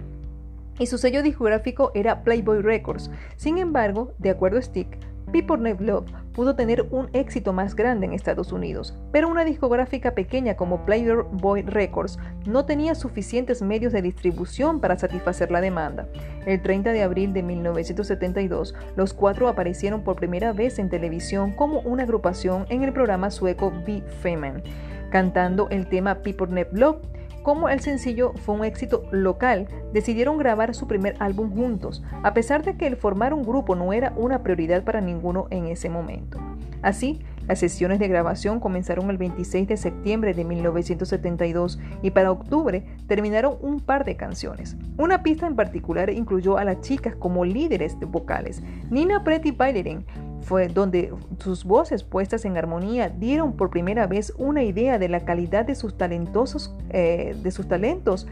y 0.80 0.86
su 0.86 0.98
sello 0.98 1.24
discográfico 1.24 1.92
era 1.96 2.24
Playboy 2.24 2.62
Records. 2.62 3.10
Sin 3.36 3.58
embargo, 3.58 4.14
de 4.20 4.30
acuerdo 4.30 4.60
a 4.60 4.62
Stick, 4.62 4.98
Never 5.28 5.82
Love 5.82 6.06
pudo 6.34 6.56
tener 6.56 6.88
un 6.92 7.10
éxito 7.14 7.52
más 7.52 7.76
grande 7.76 8.06
en 8.06 8.14
Estados 8.14 8.52
Unidos, 8.52 8.94
pero 9.12 9.28
una 9.28 9.44
discográfica 9.44 10.16
pequeña 10.16 10.56
como 10.56 10.86
Playboy 10.86 11.64
Records 11.64 12.18
no 12.46 12.66
tenía 12.66 12.96
suficientes 12.96 13.62
medios 13.62 13.92
de 13.92 14.02
distribución 14.02 14.80
para 14.80 14.98
satisfacer 14.98 15.52
la 15.52 15.62
demanda. 15.62 16.08
El 16.46 16.62
30 16.62 16.94
de 16.94 17.04
abril 17.04 17.34
de 17.34 17.44
1972, 17.44 18.74
los 18.96 19.14
cuatro 19.14 19.48
aparecieron 19.48 20.04
por 20.04 20.16
primera 20.16 20.54
vez 20.54 20.80
en 20.80 20.90
televisión 20.90 21.52
como 21.52 21.82
una 21.82 22.04
agrupación 22.04 22.66
en 22.70 22.84
el 22.84 22.94
programa 22.94 23.30
sueco 23.30 23.74
Be 23.86 24.02
Femen, 24.22 24.64
cantando 25.10 25.68
el 25.70 25.88
tema 25.88 26.20
Never 26.24 26.70
Love 26.72 27.02
como 27.48 27.70
el 27.70 27.80
sencillo 27.80 28.34
fue 28.34 28.56
un 28.56 28.66
éxito 28.66 29.04
local, 29.10 29.70
decidieron 29.94 30.38
grabar 30.38 30.76
su 30.76 30.86
primer 30.86 31.16
álbum 31.20 31.50
juntos, 31.56 32.04
a 32.22 32.34
pesar 32.34 32.62
de 32.62 32.76
que 32.76 32.88
el 32.88 32.98
formar 32.98 33.34
un 33.34 33.44
grupo 33.44 33.74
no 33.74 33.94
era 33.94 34.12
una 34.18 34.44
prioridad 34.44 34.84
para 34.84 35.00
ninguno 35.00 35.48
en 35.50 35.68
ese 35.68 35.90
momento. 35.90 36.40
Así, 36.82 37.22
las 37.48 37.60
sesiones 37.60 38.00
de 38.00 38.10
grabación 38.10 38.60
comenzaron 38.60 39.10
el 39.10 39.18
26 39.18 39.66
de 39.66 39.78
septiembre 39.78 40.34
de 40.34 40.44
1972 40.44 41.80
y 42.02 42.12
para 42.12 42.34
octubre 42.34 42.84
terminaron 43.08 43.56
un 43.62 43.80
par 43.80 44.04
de 44.04 44.18
canciones. 44.18 44.76
Una 44.98 45.24
pista 45.24 45.48
en 45.48 45.56
particular 45.56 46.10
incluyó 46.10 46.58
a 46.58 46.66
las 46.66 46.82
chicas 46.82 47.16
como 47.16 47.46
líderes 47.46 47.98
de 47.98 48.08
vocales. 48.08 48.62
Nina 48.90 49.24
Pretty 49.24 49.52
Bailerin 49.52 50.06
fue 50.48 50.70
donde 50.70 51.14
sus 51.40 51.66
voces 51.66 52.06
puestas 52.06 52.46
en 52.46 52.56
armonía 52.56 53.10
dieron 53.10 53.58
por 53.58 53.70
primera 53.70 54.08
vez 54.08 54.32
una 54.38 54.64
idea 54.64 54.98
de 54.98 55.10
la 55.10 55.26
calidad 55.26 55.66
de 55.66 55.76
sus 55.76 55.98
talentosos, 55.98 56.74
eh, 56.90 57.36
de 57.44 57.52
sus 57.52 57.68
talentos 57.68 58.28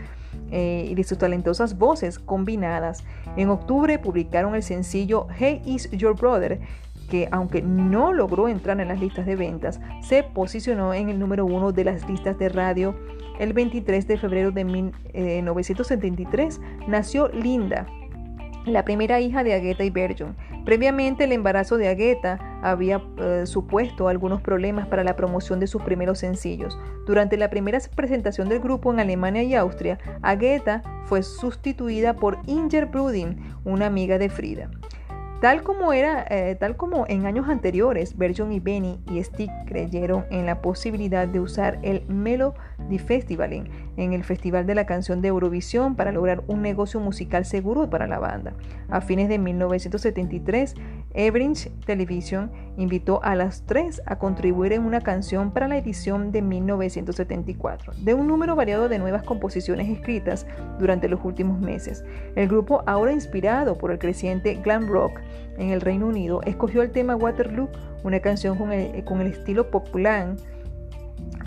eh, 0.49 0.87
y 0.89 0.95
de 0.95 1.03
sus 1.03 1.17
talentosas 1.17 1.77
voces 1.77 2.17
combinadas. 2.17 3.03
En 3.35 3.49
octubre 3.49 3.99
publicaron 3.99 4.55
el 4.55 4.63
sencillo 4.63 5.27
Hey 5.37 5.61
Is 5.65 5.91
Your 5.91 6.15
Brother, 6.15 6.61
que 7.09 7.27
aunque 7.31 7.61
no 7.61 8.13
logró 8.13 8.47
entrar 8.47 8.79
en 8.79 8.87
las 8.87 9.01
listas 9.01 9.25
de 9.25 9.35
ventas, 9.35 9.81
se 10.01 10.23
posicionó 10.23 10.93
en 10.93 11.09
el 11.09 11.19
número 11.19 11.45
uno 11.45 11.73
de 11.73 11.83
las 11.83 12.07
listas 12.07 12.39
de 12.39 12.47
radio. 12.47 12.95
El 13.39 13.51
23 13.51 14.07
de 14.07 14.17
febrero 14.17 14.51
de 14.51 14.63
1973 14.63 16.61
nació 16.87 17.27
Linda, 17.27 17.85
la 18.65 18.85
primera 18.85 19.19
hija 19.19 19.43
de 19.43 19.53
Agueta 19.53 19.83
y 19.83 19.89
Berjon. 19.89 20.37
Previamente, 20.65 21.25
el 21.25 21.31
embarazo 21.31 21.77
de 21.77 21.87
Agueta 21.87 22.39
había 22.63 22.99
eh, 23.17 23.43
supuesto 23.45 24.07
algunos 24.07 24.41
problemas 24.41 24.87
para 24.87 25.03
la 25.03 25.15
promoción 25.15 25.59
de 25.59 25.67
sus 25.67 25.83
primeros 25.83 26.17
sencillos. 26.19 26.77
Durante 27.05 27.37
la 27.37 27.51
primera 27.51 27.79
presentación 27.95 28.49
del 28.49 28.59
grupo 28.59 28.91
en 28.91 28.99
Alemania 28.99 29.43
y 29.43 29.53
Austria, 29.53 29.99
Agueta 30.23 30.81
fue 31.05 31.21
sustituida 31.21 32.15
por 32.15 32.39
Inger 32.47 32.87
Brudin, 32.87 33.39
una 33.63 33.85
amiga 33.85 34.17
de 34.17 34.29
Frida. 34.29 34.71
Tal 35.45 35.61
como, 35.61 35.93
era, 35.93 36.25
eh, 36.27 36.55
tal 36.55 36.75
como 36.75 37.05
en 37.07 37.27
años 37.27 37.49
anteriores, 37.49 38.17
Berjon 38.17 38.51
y 38.51 38.59
Benny 38.59 38.99
y 39.11 39.21
Stick 39.21 39.51
creyeron 39.67 40.25
en 40.31 40.47
la 40.47 40.59
posibilidad 40.59 41.27
de 41.27 41.39
usar 41.39 41.77
el 41.83 42.03
Melody 42.07 42.97
Festival 42.97 43.69
en 43.95 44.13
el 44.13 44.23
Festival 44.23 44.65
de 44.65 44.73
la 44.73 44.87
Canción 44.87 45.21
de 45.21 45.27
Eurovisión 45.27 45.95
para 45.95 46.11
lograr 46.11 46.43
un 46.47 46.63
negocio 46.63 46.99
musical 46.99 47.45
seguro 47.45 47.91
para 47.91 48.07
la 48.07 48.17
banda. 48.17 48.55
A 48.89 49.01
fines 49.01 49.29
de 49.29 49.37
1973, 49.37 50.73
Everinch 51.15 51.71
Television 51.85 52.51
invitó 52.77 53.23
a 53.23 53.35
las 53.35 53.63
tres 53.65 54.01
a 54.05 54.17
contribuir 54.17 54.73
en 54.73 54.83
una 54.83 54.99
canción 54.99 55.51
para 55.51 55.69
la 55.69 55.77
edición 55.77 56.31
de 56.31 56.41
1974, 56.41 57.93
de 57.97 58.13
un 58.13 58.27
número 58.27 58.55
variado 58.55 58.89
de 58.89 58.99
nuevas 58.99 59.23
composiciones 59.23 59.87
escritas 59.89 60.45
durante 60.77 61.07
los 61.07 61.23
últimos 61.23 61.59
meses. 61.59 62.03
El 62.35 62.49
grupo, 62.49 62.83
ahora 62.85 63.13
inspirado 63.13 63.77
por 63.77 63.91
el 63.91 63.99
creciente 63.99 64.55
glam 64.55 64.87
rock 64.87 65.21
en 65.57 65.69
el 65.69 65.79
Reino 65.79 66.07
Unido, 66.07 66.41
escogió 66.43 66.81
el 66.81 66.91
tema 66.91 67.15
Waterloo, 67.15 67.69
una 68.03 68.19
canción 68.19 68.57
con 68.57 68.73
el, 68.73 68.93
estilo 69.27 69.71
popular 69.71 70.35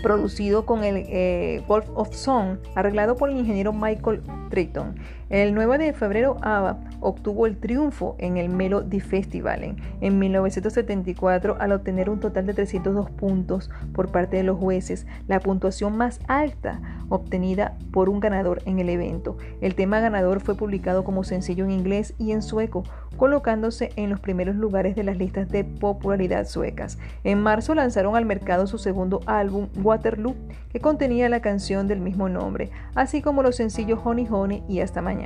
producido 0.01 0.65
con 0.65 0.83
el 0.83 1.03
eh, 1.07 1.63
Wolf 1.67 1.87
of 1.93 2.15
Song, 2.15 2.57
arreglado 2.73 3.15
por 3.15 3.29
el 3.29 3.37
ingeniero 3.37 3.71
Michael 3.71 4.21
Triton. 4.49 4.95
El 5.29 5.53
9 5.53 5.77
de 5.77 5.93
febrero, 5.93 6.37
ABBA 6.41 6.79
obtuvo 7.01 7.45
el 7.45 7.57
triunfo 7.57 8.15
en 8.17 8.37
el 8.37 8.49
Melody 8.49 8.99
Festival 8.99 9.75
en 10.01 10.19
1974 10.19 11.57
al 11.59 11.71
obtener 11.71 12.09
un 12.09 12.19
total 12.19 12.47
de 12.47 12.55
302 12.55 13.11
puntos 13.11 13.69
por 13.93 14.11
parte 14.11 14.37
de 14.37 14.43
los 14.43 14.57
jueces, 14.57 15.05
la 15.27 15.39
puntuación 15.39 15.95
más 15.95 16.19
alta 16.27 16.81
obtenida 17.09 17.77
por 17.91 18.09
un 18.09 18.19
ganador 18.19 18.63
en 18.65 18.79
el 18.79 18.89
evento. 18.89 19.37
El 19.61 19.75
tema 19.75 19.99
ganador 19.99 20.41
fue 20.41 20.55
publicado 20.55 21.03
como 21.03 21.23
sencillo 21.23 21.63
en 21.63 21.71
inglés 21.71 22.15
y 22.17 22.31
en 22.31 22.41
sueco, 22.41 22.83
colocándose 23.17 23.91
en 23.97 24.09
los 24.09 24.19
primeros 24.19 24.55
lugares 24.55 24.95
de 24.95 25.03
las 25.03 25.17
listas 25.17 25.49
de 25.49 25.63
popularidad 25.63 26.47
suecas. 26.47 26.97
En 27.23 27.41
marzo 27.41 27.75
lanzaron 27.75 28.15
al 28.15 28.25
mercado 28.25 28.65
su 28.65 28.77
segundo 28.77 29.21
álbum, 29.27 29.67
Waterloo, 29.83 30.35
que 30.71 30.79
contenía 30.79 31.29
la 31.29 31.41
canción 31.41 31.87
del 31.87 31.99
mismo 31.99 32.29
nombre, 32.29 32.71
así 32.95 33.21
como 33.21 33.43
los 33.43 33.55
sencillos 33.55 33.99
Honey 34.03 34.27
Honey 34.29 34.63
y 34.67 34.79
Hasta 34.79 35.01
Mañana. 35.01 35.18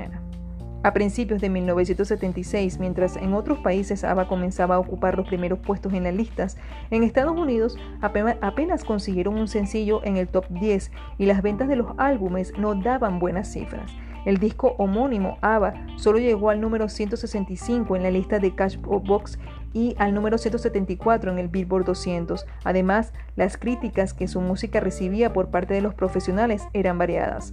A 0.84 0.92
principios 0.92 1.40
de 1.40 1.50
1976, 1.50 2.78
mientras 2.78 3.16
en 3.16 3.34
otros 3.34 3.60
países 3.60 4.04
ABBA 4.04 4.28
comenzaba 4.28 4.76
a 4.76 4.80
ocupar 4.80 5.16
los 5.16 5.26
primeros 5.26 5.60
puestos 5.60 5.94
en 5.94 6.04
las 6.04 6.14
listas, 6.14 6.58
en 6.92 7.04
Estados 7.04 7.38
Unidos 7.38 7.78
apenas 8.02 8.84
consiguieron 8.84 9.38
un 9.38 9.48
sencillo 9.48 10.02
en 10.04 10.18
el 10.18 10.28
top 10.28 10.46
10 10.50 10.92
y 11.18 11.26
las 11.26 11.42
ventas 11.42 11.70
de 11.70 11.78
los 11.78 11.94
álbumes 11.98 12.52
no 12.58 12.76
daban 12.76 13.20
buenas 13.20 13.54
cifras. 13.54 13.92
El 14.26 14.38
disco 14.38 14.76
homónimo 14.78 15.38
ABBA 15.42 15.74
solo 15.96 16.20
llegó 16.20 16.50
al 16.50 16.60
número 16.60 16.90
165 16.90 17.96
en 17.96 18.04
la 18.04 18.12
lista 18.12 18.40
de 18.40 18.54
Cashbox 18.54 19.40
y 19.74 19.96
al 19.98 20.14
número 20.14 20.38
174 20.38 21.32
en 21.32 21.40
el 21.40 21.48
Billboard 21.48 21.86
200. 21.86 22.46
Además, 22.66 23.14
las 23.36 23.58
críticas 23.58 24.14
que 24.14 24.28
su 24.28 24.42
música 24.42 24.82
recibía 24.82 25.32
por 25.32 25.50
parte 25.50 25.74
de 25.74 25.82
los 25.82 25.94
profesionales 25.94 26.68
eran 26.74 26.98
variadas. 26.98 27.52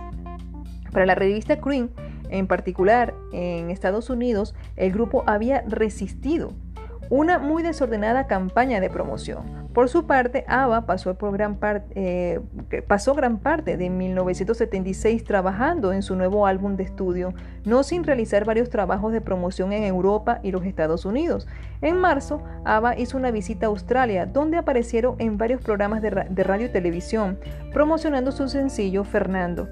Para 0.93 1.07
la 1.07 1.15
revista 1.15 1.61
Cream, 1.61 1.91
en 2.31 2.47
particular, 2.47 3.15
en 3.33 3.71
Estados 3.71 4.11
Unidos, 4.11 4.55
el 4.77 4.93
grupo 4.93 5.25
había 5.27 5.63
resistido 5.67 6.55
una 7.11 7.41
muy 7.41 7.65
desordenada 7.65 8.29
campaña 8.29 8.81
de 8.81 8.89
promoción. 8.89 9.69
Por 9.75 9.89
su 9.89 10.07
parte, 10.07 10.45
ABBA 10.47 10.87
pasó, 10.87 11.11
eh, 11.11 12.41
gran 13.17 13.39
parte 13.39 13.77
de 13.77 13.91
1976 13.91 15.25
trabajando 15.25 15.93
en 15.93 16.03
su 16.03 16.15
nuevo 16.15 16.47
álbum 16.47 16.77
de 16.77 16.85
estudio, 16.85 17.35
no 17.65 17.83
sin 17.83 18.05
realizar 18.05 18.45
varios 18.45 18.71
trabajos 18.71 19.13
de 19.13 19.21
promoción 19.21 19.73
en 19.73 19.83
Europa 19.83 20.39
y 20.45 20.53
los 20.53 20.65
Estados 20.65 21.05
Unidos. 21.05 21.49
En 21.83 21.97
marzo, 21.97 22.43
ABBA 22.65 22.99
hizo 22.99 23.17
una 23.17 23.33
visita 23.33 23.67
a 23.67 23.71
Australia, 23.71 24.27
donde 24.27 24.57
aparecieron 24.57 25.17
en 25.19 25.37
varios 25.37 25.61
programas 25.61 26.03
de 26.03 26.11
radio 26.45 26.67
y 26.67 26.73
televisión, 26.73 27.41
promocionando 27.73 28.31
su 28.31 28.49
sencillo 28.49 29.03
Fernando. 29.03 29.69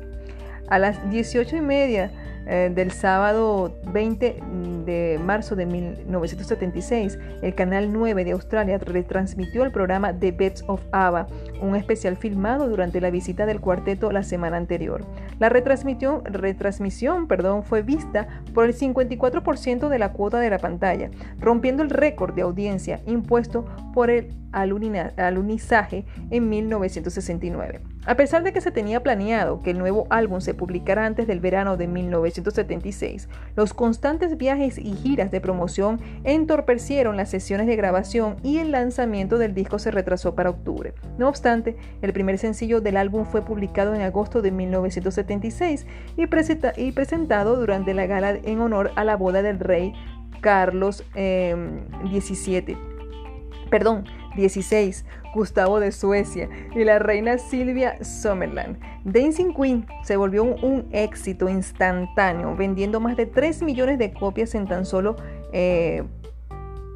A 0.69 0.79
las 0.79 1.11
18 1.11 1.57
y 1.57 1.61
media 1.61 2.11
eh, 2.51 2.71
del 2.75 2.93
sábado 2.93 3.75
20 3.93 4.41
de 4.87 5.21
marzo 5.23 5.55
de 5.55 5.67
1976, 5.67 7.19
el 7.43 7.55
canal 7.55 7.93
9 7.93 8.25
de 8.25 8.33
Australia 8.33 8.79
retransmitió 8.79 9.65
el 9.65 9.71
programa 9.71 10.19
The 10.19 10.33
Beds 10.33 10.65
of 10.67 10.81
Ava, 10.91 11.27
un 11.61 11.77
especial 11.77 12.17
filmado 12.17 12.69
durante 12.69 13.03
la 13.03 13.11
visita 13.11 13.45
del 13.45 13.61
cuarteto 13.61 14.13
la 14.13 14.23
semana 14.23 14.57
anterior. 14.57 15.05
La 15.39 15.51
retransmisión, 15.51 16.25
retransmisión 16.25 17.29
perdón, 17.29 17.65
fue 17.65 17.83
vista 17.83 18.29
por 18.55 18.65
el 18.65 18.75
54% 18.75 19.89
de 19.89 19.99
la 19.99 20.13
cuota 20.13 20.39
de 20.39 20.49
la 20.49 20.59
pantalla, 20.59 21.11
rompiendo 21.39 21.83
el 21.83 21.91
récord 21.91 22.35
de 22.35 22.43
audiencia 22.43 23.03
impuesto 23.07 23.67
por 23.93 24.09
el 24.09 24.35
alunizaje 24.53 26.07
en 26.31 26.49
1969. 26.49 27.81
A 28.09 28.15
pesar 28.15 28.43
de 28.43 28.55
que 28.55 28.63
se 28.63 28.71
tenía 28.71 29.03
planeado 29.03 29.61
que 29.61 29.73
el 29.73 29.79
nuevo 29.79 30.07
álbum 30.09 30.41
se 30.41 30.55
publicara 30.55 31.05
antes 31.05 31.27
del 31.27 31.41
verano 31.41 31.77
de 31.77 31.87
1976, 31.89 33.29
los 33.55 33.75
constantes 33.75 34.39
viajes 34.39 34.79
y 34.79 34.95
giras 34.95 35.31
de 35.31 35.43
promoción 35.43 36.01
entorpecieron 36.25 37.19
las 37.19 37.29
sesiones 37.29 37.67
de 37.67 37.77
grabación 37.77 38.37
y 38.43 38.61
el 38.61 38.71
lanzamiento 38.71 39.37
del 39.37 39.53
disco 39.53 39.79
se 39.79 39.91
retrasó 39.91 40.35
para 40.35 40.49
octubre. 40.49 40.95
No 41.19 41.29
obstante, 41.29 41.77
el 42.01 42.15
primer 42.15 42.39
sencillo 42.39 42.81
del 42.81 42.97
álbum 42.97 43.27
fue 43.27 43.45
publicado 43.45 43.95
en 43.95 44.01
agosto 44.01 44.41
de 44.41 44.53
1976 44.53 45.87
y, 46.17 46.27
presentado 46.93 47.57
durante 47.57 47.93
la 47.93 48.07
gala 48.07 48.31
en 48.43 48.61
honor 48.63 48.91
a 48.97 49.05
la 49.05 49.17
boda 49.17 49.43
del 49.43 49.61
rey 49.61 49.93
Carlos 50.41 51.05
XVII. 51.13 52.73
Em, 52.73 52.79
Perdón, 53.69 54.05
16, 54.39 55.05
Gustavo 55.35 55.81
de 55.81 55.91
Suecia 55.93 56.49
y 56.75 56.85
la 56.85 56.99
reina 56.99 57.39
Silvia 57.39 58.03
Summerland. 58.03 58.79
Dancing 59.05 59.53
Queen 59.53 59.87
se 60.05 60.17
volvió 60.17 60.45
un, 60.45 60.89
éxito 60.93 61.49
instantáneo, 61.49 62.55
vendiendo 62.57 63.01
más 63.01 63.17
de 63.17 63.27
3 63.27 63.63
millones 63.63 63.99
de 63.99 64.13
copias 64.13 64.55
en 64.55 64.67
tan 64.67 64.87
solo 64.87 65.17
eh, 65.53 66.05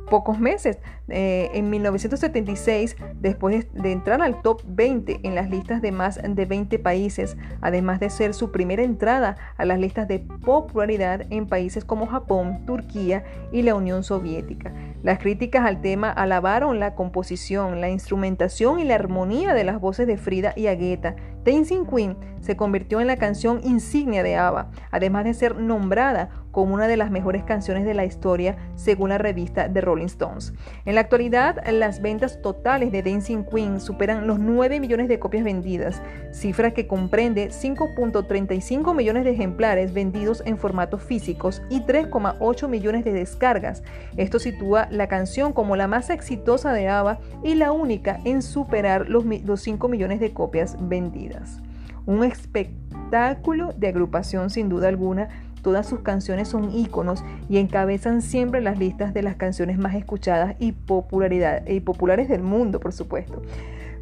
pocos 0.09 0.39
meses. 0.39 0.79
Eh, 1.09 1.51
en 1.55 1.69
1976, 1.69 2.97
después 3.21 3.67
de, 3.73 3.93
entrar 3.93 4.23
al 4.23 4.41
top 4.41 4.63
20 4.67 5.21
en 5.23 5.35
las 5.35 5.51
listas 5.51 5.83
de 5.83 5.93
más 5.93 6.21
de 6.23 6.47
20 6.47 6.79
países, 6.79 7.37
además 7.61 8.01
de 8.01 8.09
ser 8.11 8.35
su 8.35 8.53
primera 8.53 8.83
entrada 8.83 9.37
a 9.57 9.65
las 9.65 9.79
listas 9.79 10.09
de 10.09 10.21
popularidad 10.21 11.27
en 11.31 11.47
países 11.47 11.85
como 11.85 12.07
Japón, 12.07 12.65
Turquía 12.67 13.25
y 13.51 13.63
la 13.63 13.75
Unión 13.75 14.05
Soviética. 14.05 14.73
Las 15.03 15.19
críticas 15.19 15.67
al 15.67 15.81
tema 15.81 16.11
alabaron 16.11 16.79
la 16.79 16.95
composición, 16.95 17.81
la 17.81 17.91
instrumentación 17.91 18.79
y 18.79 18.85
la 18.85 18.95
armonía 18.95 19.55
de 19.55 19.65
las 19.65 19.81
voces 19.81 20.07
de 20.07 20.17
Frida 20.17 20.53
y 20.55 20.69
Agueta. 20.69 21.17
Dancing 21.45 21.85
Queen 21.85 22.17
se 22.41 22.57
convirtió 22.57 23.01
en 23.01 23.09
la 23.09 23.17
canción 23.17 23.61
insignia 23.65 24.23
de 24.23 24.37
ABBA, 24.37 24.71
además 24.93 25.25
de 25.25 25.35
ser 25.35 25.57
nombrada 25.57 26.31
como 26.53 26.75
una 26.75 26.87
de 26.87 26.97
las 26.97 27.11
mejores 27.11 27.43
canciones 27.43 27.85
de 27.85 27.95
la 27.95 28.05
historia 28.05 28.57
según 28.77 29.09
la 29.09 29.19
revista 29.19 29.73
The 29.73 29.81
Rolling 29.81 30.07
Stones. 30.07 30.53
La 30.95 31.03
actualidad, 31.03 31.65
las 31.71 32.03
ventas 32.03 32.43
totales 32.43 32.93
de 32.93 33.03
Dancing 33.03 33.45
Queen 33.45 33.81
superan 33.81 34.27
los 34.27 34.39
9 34.39 34.81
millones 34.81 35.09
de 35.09 35.19
copias 35.19 35.45
vendidas, 35.45 36.03
cifra 36.33 36.73
que 36.73 36.87
comprende 36.87 37.51
5.35 37.51 38.95
millones 38.95 39.25
de 39.25 39.31
ejemplares 39.31 39.95
vendidos 39.95 40.43
en 40.45 40.59
formatos 40.59 41.03
físicos 41.03 41.63
y 41.71 41.83
3,8 41.83 42.69
millones 42.69 43.05
de 43.05 43.13
descargas. 43.13 43.83
Esto 44.17 44.39
sitúa 44.39 44.89
la 44.91 45.07
canción 45.07 45.53
como 45.53 45.77
la 45.77 45.87
más 45.87 46.11
exitosa 46.11 46.73
de 46.73 46.89
ABBA 46.89 47.21
y 47.45 47.55
la 47.55 47.73
única 47.73 48.19
en 48.25 48.43
superar 48.43 49.09
los, 49.09 49.25
los 49.25 49.61
5 49.61 49.89
millones 49.89 50.21
de 50.21 50.33
copias 50.33 50.77
vendidas. 50.81 51.61
Un 52.07 52.25
espectáculo 52.25 53.73
de 53.77 53.89
agrupación 53.89 54.51
sin 54.51 54.69
duda 54.69 54.89
alguna 54.89 55.29
Todas 55.63 55.87
sus 55.87 56.01
canciones 56.01 56.49
son 56.49 56.75
íconos 56.75 57.25
y 57.49 57.59
encabezan 57.59 58.21
siempre 58.21 58.61
las 58.61 58.79
listas 58.79 59.15
de 59.15 59.23
las 59.23 59.37
canciones 59.37 59.79
más 59.79 59.95
escuchadas 59.95 60.57
y, 60.59 60.73
popularidad, 60.73 61.67
y 61.67 61.81
populares 61.81 62.29
del 62.29 62.43
mundo, 62.43 62.81
por 62.81 62.93
supuesto. 62.93 63.43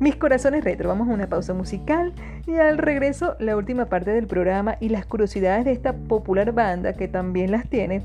Mis 0.00 0.16
corazones 0.16 0.64
retro, 0.64 0.88
vamos 0.88 1.10
a 1.10 1.12
una 1.12 1.28
pausa 1.28 1.52
musical 1.52 2.14
y 2.46 2.54
al 2.54 2.78
regreso 2.78 3.36
la 3.38 3.54
última 3.54 3.84
parte 3.84 4.10
del 4.10 4.26
programa 4.26 4.78
y 4.80 4.88
las 4.88 5.04
curiosidades 5.04 5.66
de 5.66 5.72
esta 5.72 5.92
popular 5.92 6.52
banda 6.52 6.94
que 6.94 7.06
también 7.06 7.50
las 7.50 7.68
tiene. 7.68 8.02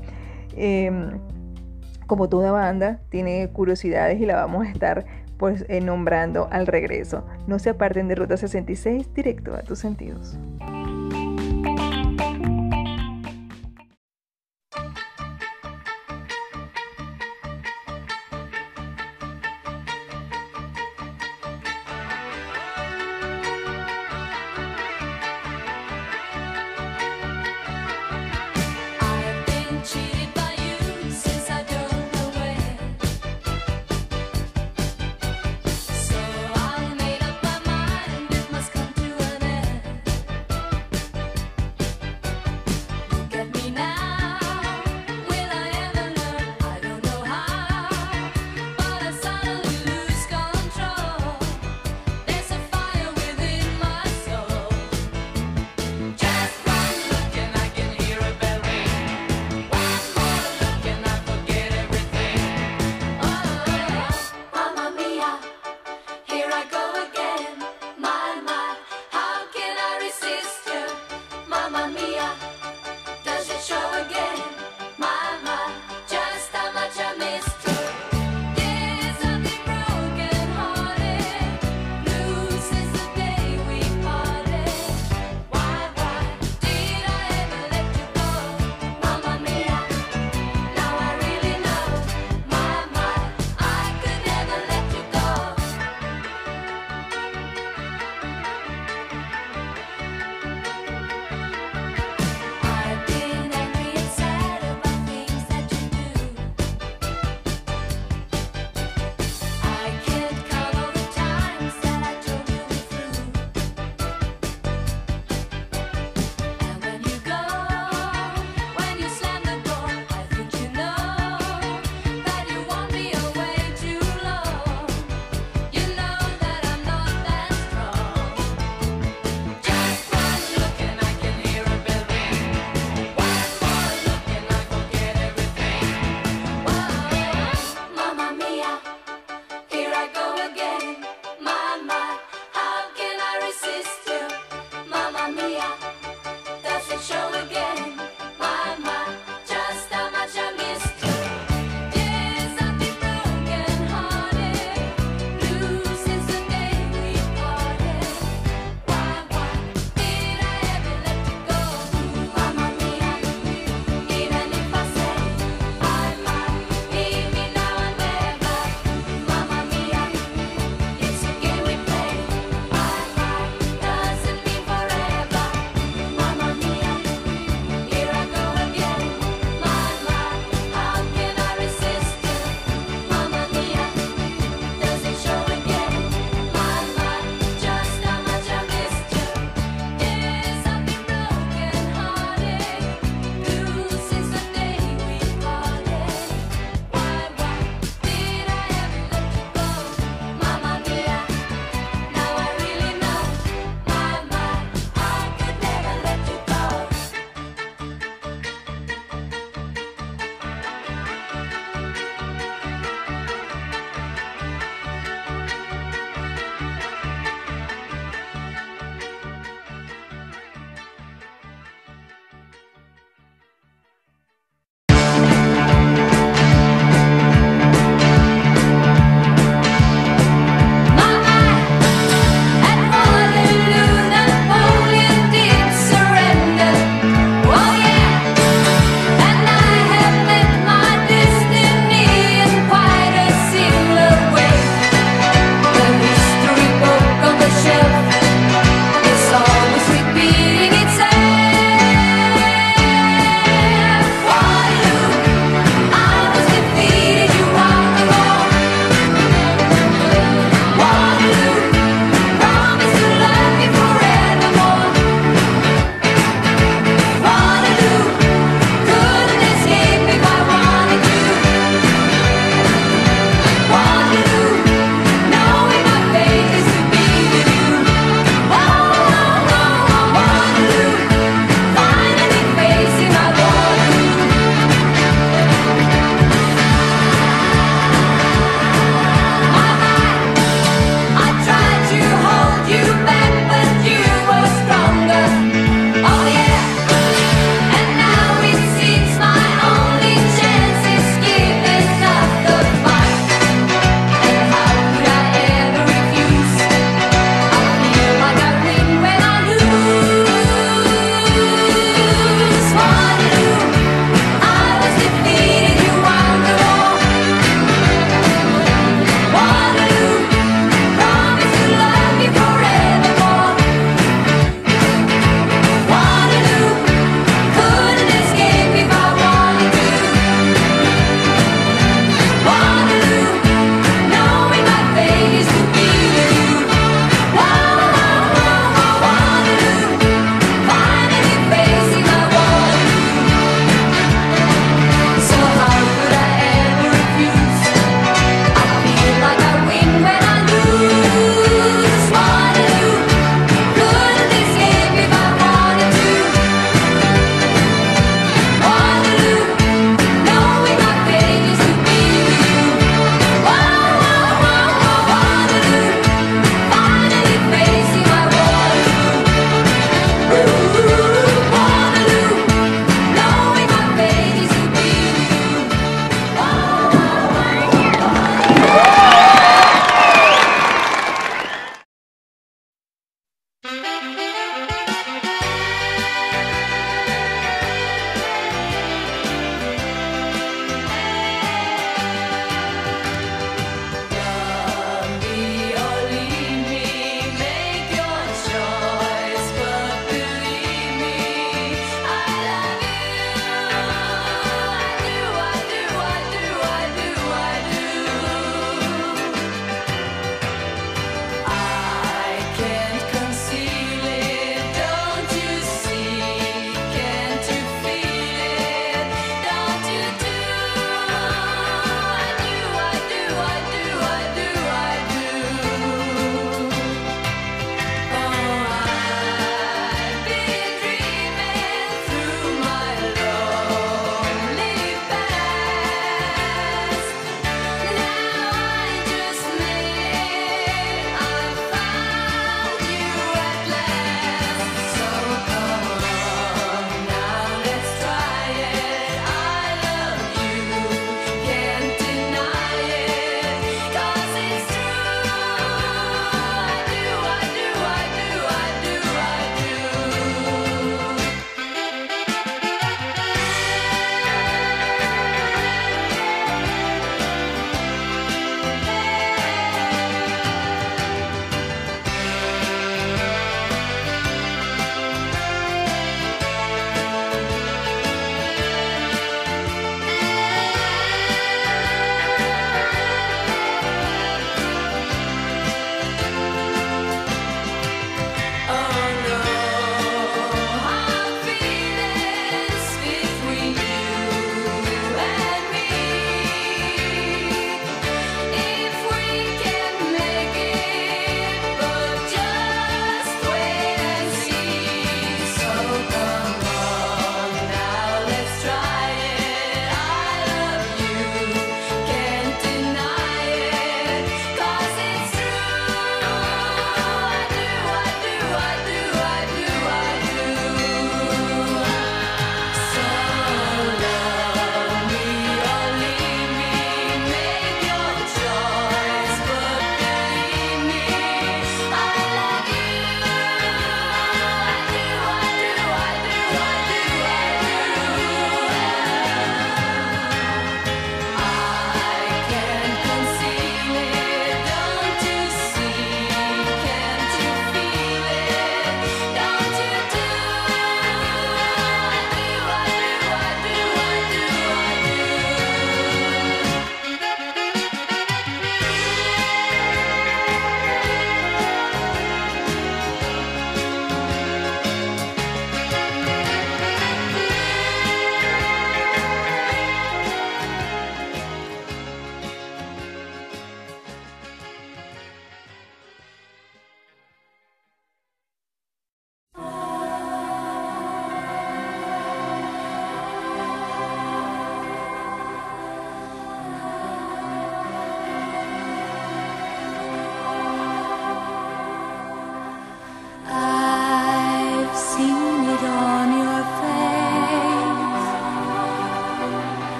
Em, 0.54 1.18
como 2.06 2.28
toda 2.28 2.52
banda, 2.52 3.00
tiene 3.08 3.48
curiosidades 3.48 4.20
y 4.20 4.26
la 4.26 4.36
vamos 4.36 4.66
a 4.66 4.70
estar 4.70 5.06
pues 5.38 5.64
eh, 5.68 5.80
nombrando 5.80 6.48
al 6.50 6.66
regreso. 6.66 7.24
No 7.46 7.58
se 7.58 7.70
aparten 7.70 8.08
de 8.08 8.14
Ruta 8.14 8.36
66, 8.36 9.14
directo 9.14 9.54
a 9.54 9.62
tus 9.62 9.78
sentidos. 9.78 10.38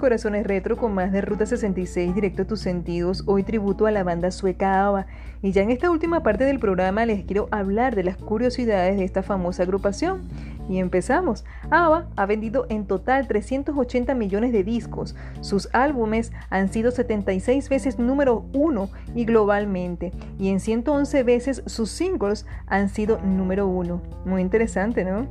Corazones 0.00 0.46
retro 0.46 0.76
con 0.76 0.94
más 0.94 1.12
de 1.12 1.20
Ruta 1.20 1.46
66 1.46 2.14
directo 2.14 2.42
a 2.42 2.46
tus 2.46 2.60
sentidos, 2.60 3.22
hoy 3.26 3.44
tributo 3.44 3.86
a 3.86 3.90
la 3.90 4.02
banda 4.02 4.30
sueca 4.30 4.86
ABBA. 4.86 5.06
Y 5.42 5.52
ya 5.52 5.62
en 5.62 5.70
esta 5.70 5.90
última 5.90 6.22
parte 6.22 6.44
del 6.44 6.58
programa 6.58 7.06
les 7.06 7.24
quiero 7.24 7.48
hablar 7.50 7.94
de 7.94 8.02
las 8.02 8.16
curiosidades 8.16 8.96
de 8.96 9.04
esta 9.04 9.22
famosa 9.22 9.62
agrupación. 9.62 10.22
Y 10.68 10.78
empezamos. 10.78 11.44
ABBA 11.70 12.08
ha 12.16 12.26
vendido 12.26 12.66
en 12.70 12.86
total 12.86 13.28
380 13.28 14.14
millones 14.14 14.52
de 14.52 14.64
discos. 14.64 15.14
Sus 15.40 15.68
álbumes 15.72 16.32
han 16.48 16.72
sido 16.72 16.90
76 16.90 17.68
veces 17.68 17.98
número 17.98 18.46
uno 18.52 18.88
y 19.14 19.24
globalmente. 19.26 20.12
Y 20.38 20.48
en 20.48 20.60
111 20.60 21.22
veces 21.22 21.62
sus 21.66 21.90
singles 21.90 22.46
han 22.66 22.88
sido 22.88 23.20
número 23.20 23.66
uno. 23.66 24.00
Muy 24.24 24.40
interesante, 24.40 25.04
¿no? 25.04 25.26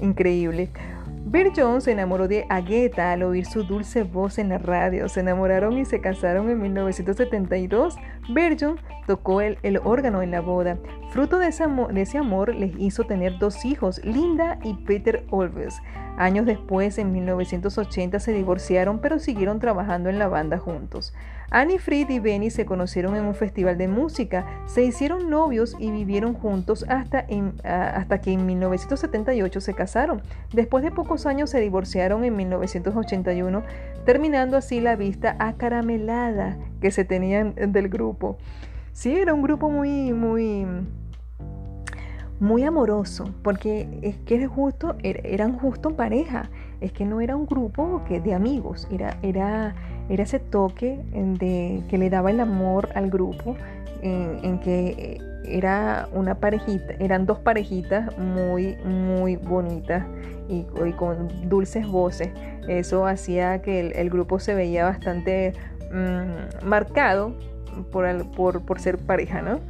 Increíble. 0.00 0.70
Bill 1.28 1.50
Jones 1.56 1.82
se 1.82 1.90
enamoró 1.90 2.28
de 2.28 2.46
Agueta 2.48 3.10
al 3.10 3.24
oír 3.24 3.46
su 3.46 3.64
dulce 3.64 4.04
voz 4.04 4.38
en 4.38 4.48
la 4.48 4.58
radio. 4.58 5.08
Se 5.08 5.18
enamoraron 5.18 5.76
y 5.76 5.84
se 5.84 6.00
casaron 6.00 6.48
en 6.48 6.62
1972. 6.62 7.96
Jones 8.28 8.76
tocó 9.08 9.40
el, 9.40 9.58
órgano 9.82 10.22
en 10.22 10.30
la 10.30 10.40
boda. 10.40 10.78
Fruto 11.16 11.38
de 11.38 11.48
ese, 11.48 12.18
amor, 12.18 12.54
les 12.54 12.78
hizo 12.78 13.04
tener 13.04 13.38
dos 13.38 13.64
hijos, 13.64 14.04
Linda 14.04 14.58
y 14.62 14.74
Peter 14.74 15.24
Olves. 15.30 15.80
Años 16.18 16.44
después, 16.44 16.98
en 16.98 17.10
1980, 17.10 18.20
se 18.20 18.34
divorciaron 18.34 18.98
pero 18.98 19.18
siguieron 19.18 19.58
trabajando 19.58 20.10
en 20.10 20.18
la 20.18 20.28
banda 20.28 20.58
juntos. 20.58 21.14
Annie 21.48 21.78
Fried 21.78 22.10
y 22.10 22.18
Benny 22.18 22.50
se 22.50 22.66
conocieron 22.66 23.16
en 23.16 23.24
un 23.24 23.34
festival 23.34 23.78
de 23.78 23.88
música, 23.88 24.44
se 24.66 24.84
hicieron 24.84 25.30
novios 25.30 25.74
y 25.78 25.90
vivieron 25.90 26.34
juntos 26.34 26.84
hasta, 26.86 27.24
hasta 27.64 28.20
que 28.20 28.32
en 28.32 28.44
1978 28.44 29.62
se 29.62 29.72
casaron. 29.72 30.20
Después 30.52 30.84
de 30.84 30.90
pocos 30.90 31.24
años 31.24 31.48
se 31.48 31.60
divorciaron 31.60 32.24
en 32.24 32.36
1981, 32.36 33.62
terminando 34.04 34.58
así 34.58 34.82
la 34.82 34.96
vista 34.96 35.34
acaramelada 35.38 36.58
que 36.82 36.90
se 36.90 37.06
tenían 37.06 37.54
del 37.54 37.88
grupo. 37.88 38.36
Sí, 38.92 39.14
era 39.14 39.32
un 39.32 39.42
grupo 39.42 39.70
muy, 39.70 40.12
muy 40.12 40.66
muy 42.40 42.64
amoroso, 42.64 43.24
porque 43.42 43.88
es 44.02 44.16
que 44.18 44.46
justo, 44.46 44.96
er, 45.02 45.20
eran 45.24 45.58
justo 45.58 45.96
pareja, 45.96 46.50
es 46.80 46.92
que 46.92 47.04
no 47.04 47.20
era 47.20 47.36
un 47.36 47.46
grupo 47.46 48.02
que, 48.06 48.20
de 48.20 48.34
amigos, 48.34 48.86
era, 48.90 49.18
era, 49.22 49.74
era 50.08 50.22
ese 50.22 50.38
toque 50.38 51.00
de, 51.12 51.82
que 51.88 51.98
le 51.98 52.10
daba 52.10 52.30
el 52.30 52.40
amor 52.40 52.90
al 52.94 53.10
grupo, 53.10 53.56
en, 54.02 54.60
que 54.60 55.18
era 55.44 56.08
una 56.12 56.36
parejita, 56.36 56.94
eran 57.00 57.26
dos 57.26 57.38
parejitas 57.38 58.16
muy, 58.18 58.76
muy 58.84 59.36
bonitas 59.36 60.04
y, 60.48 60.64
con 60.92 61.48
dulces 61.48 61.86
voces. 61.86 62.28
Eso 62.68 63.06
hacía 63.06 63.62
que 63.62 63.80
el, 63.80 64.10
grupo 64.10 64.38
se 64.38 64.54
veía 64.54 64.84
bastante 64.84 65.54
mm, 65.92 66.66
marcado 66.66 67.34
por, 67.90 68.06
por, 68.32 68.62
por 68.62 68.80
ser 68.80 68.98
pareja, 68.98 69.40
¿no? 69.40 69.60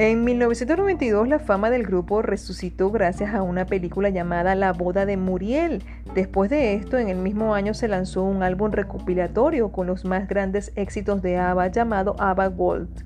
En 0.00 0.22
1992 0.22 1.26
la 1.26 1.40
fama 1.40 1.70
del 1.70 1.82
grupo 1.82 2.22
resucitó 2.22 2.92
gracias 2.92 3.34
a 3.34 3.42
una 3.42 3.66
película 3.66 4.10
llamada 4.10 4.54
La 4.54 4.72
boda 4.72 5.06
de 5.06 5.16
Muriel. 5.16 5.82
Después 6.14 6.50
de 6.50 6.74
esto, 6.74 6.98
en 6.98 7.08
el 7.08 7.16
mismo 7.16 7.52
año 7.52 7.74
se 7.74 7.88
lanzó 7.88 8.22
un 8.22 8.44
álbum 8.44 8.70
recopilatorio 8.70 9.72
con 9.72 9.88
los 9.88 10.04
más 10.04 10.28
grandes 10.28 10.70
éxitos 10.76 11.20
de 11.20 11.38
ABBA 11.38 11.66
llamado 11.72 12.14
ABBA 12.20 12.46
Gold, 12.46 13.04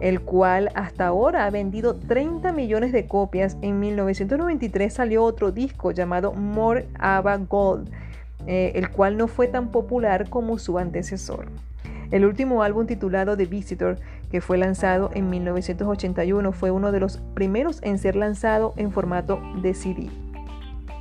el 0.00 0.20
cual 0.20 0.70
hasta 0.76 1.08
ahora 1.08 1.44
ha 1.44 1.50
vendido 1.50 1.96
30 1.96 2.52
millones 2.52 2.92
de 2.92 3.08
copias. 3.08 3.56
En 3.60 3.80
1993 3.80 4.94
salió 4.94 5.24
otro 5.24 5.50
disco 5.50 5.90
llamado 5.90 6.34
More 6.34 6.86
ABBA 7.00 7.36
Gold, 7.48 7.90
eh, 8.46 8.70
el 8.76 8.90
cual 8.90 9.16
no 9.16 9.26
fue 9.26 9.48
tan 9.48 9.72
popular 9.72 10.30
como 10.30 10.56
su 10.58 10.78
antecesor. 10.78 11.46
El 12.10 12.24
último 12.24 12.62
álbum 12.62 12.86
titulado 12.86 13.36
The 13.36 13.44
Visitor, 13.44 13.98
que 14.30 14.40
fue 14.40 14.58
lanzado 14.58 15.10
en 15.14 15.30
1981, 15.30 16.52
fue 16.52 16.70
uno 16.70 16.92
de 16.92 17.00
los 17.00 17.18
primeros 17.34 17.80
en 17.82 17.98
ser 17.98 18.16
lanzado 18.16 18.74
en 18.76 18.92
formato 18.92 19.40
de 19.62 19.74
CD. 19.74 20.10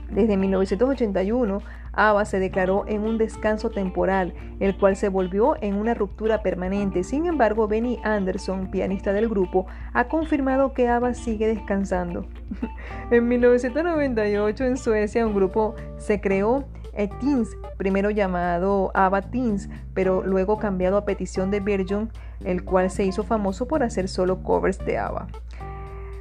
Desde 0.09 0.37
1981, 0.37 1.61
ABBA 1.91 2.25
se 2.25 2.39
declaró 2.39 2.85
en 2.87 3.01
un 3.01 3.17
descanso 3.17 3.71
temporal, 3.71 4.33
el 4.59 4.77
cual 4.77 4.95
se 4.95 5.09
volvió 5.09 5.55
en 5.61 5.75
una 5.75 5.95
ruptura 5.95 6.43
permanente. 6.43 7.03
Sin 7.03 7.25
embargo, 7.25 7.67
Benny 7.67 7.99
Anderson, 8.03 8.69
pianista 8.69 9.13
del 9.13 9.27
grupo, 9.27 9.65
ha 9.93 10.07
confirmado 10.07 10.73
que 10.73 10.87
ABBA 10.87 11.13
sigue 11.15 11.47
descansando. 11.47 12.27
en 13.11 13.27
1998 13.27 14.63
en 14.63 14.77
Suecia 14.77 15.25
un 15.25 15.33
grupo 15.33 15.75
se 15.97 16.21
creó 16.21 16.65
Teens, 17.05 17.49
primero 17.77 18.09
llamado 18.09 18.91
ABBA 18.93 19.21
Teens, 19.29 19.69
pero 19.93 20.23
luego 20.23 20.57
cambiado 20.57 20.97
a 20.97 21.05
petición 21.05 21.51
de 21.51 21.59
Virgin, 21.59 22.09
el 22.45 22.63
cual 22.63 22.89
se 22.89 23.05
hizo 23.05 23.23
famoso 23.23 23.67
por 23.67 23.83
hacer 23.83 24.07
solo 24.07 24.43
covers 24.43 24.83
de 24.85 24.97
ABBA. 24.97 25.27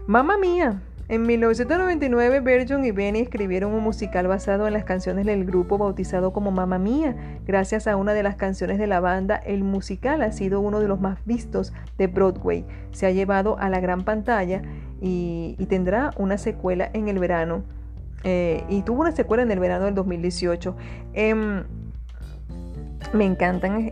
Mamma 0.07 0.39
Mía, 0.39 0.81
en 1.09 1.23
1999, 1.23 2.41
Virgin 2.41 2.85
y 2.85 2.91
Benny 2.91 3.21
escribieron 3.21 3.73
un 3.73 3.85
musical 3.85 4.27
basado 4.27 4.67
en 4.67 4.73
las 4.73 4.83
canciones 4.83 5.25
del 5.25 5.45
grupo 5.45 5.79
bautizado 5.79 6.33
como 6.33 6.51
Mamma 6.51 6.81
Mía. 6.81 7.15
Gracias 7.47 7.87
a 7.87 7.95
una 7.95 8.13
de 8.13 8.25
las 8.25 8.35
canciones 8.35 8.79
de 8.79 8.89
la 8.89 8.99
banda, 8.99 9.37
el 9.37 9.63
musical 9.63 10.21
ha 10.23 10.33
sido 10.33 10.61
uno 10.61 10.81
de 10.81 10.89
los 10.89 11.01
más 11.01 11.25
vistos 11.25 11.73
de 11.97 12.09
Broadway. 12.09 12.65
Se 12.91 13.07
ha 13.07 13.13
llevado 13.13 13.57
a 13.61 13.69
la 13.69 13.79
gran 13.79 14.05
pantalla 14.05 14.63
y, 15.01 15.55
tendrá 15.69 16.11
una 16.17 16.39
secuela 16.39 16.91
en 16.93 17.07
el 17.07 17.21
verano. 17.21 17.63
Eh, 18.25 18.65
y 18.69 18.83
tuvo 18.83 19.03
una 19.03 19.13
secuela 19.13 19.45
en 19.45 19.53
el 19.53 19.61
verano 19.61 19.85
del 19.85 19.95
2018. 19.95 20.75
Em, 21.15 21.63
me 23.13 23.25
encantan 23.25 23.91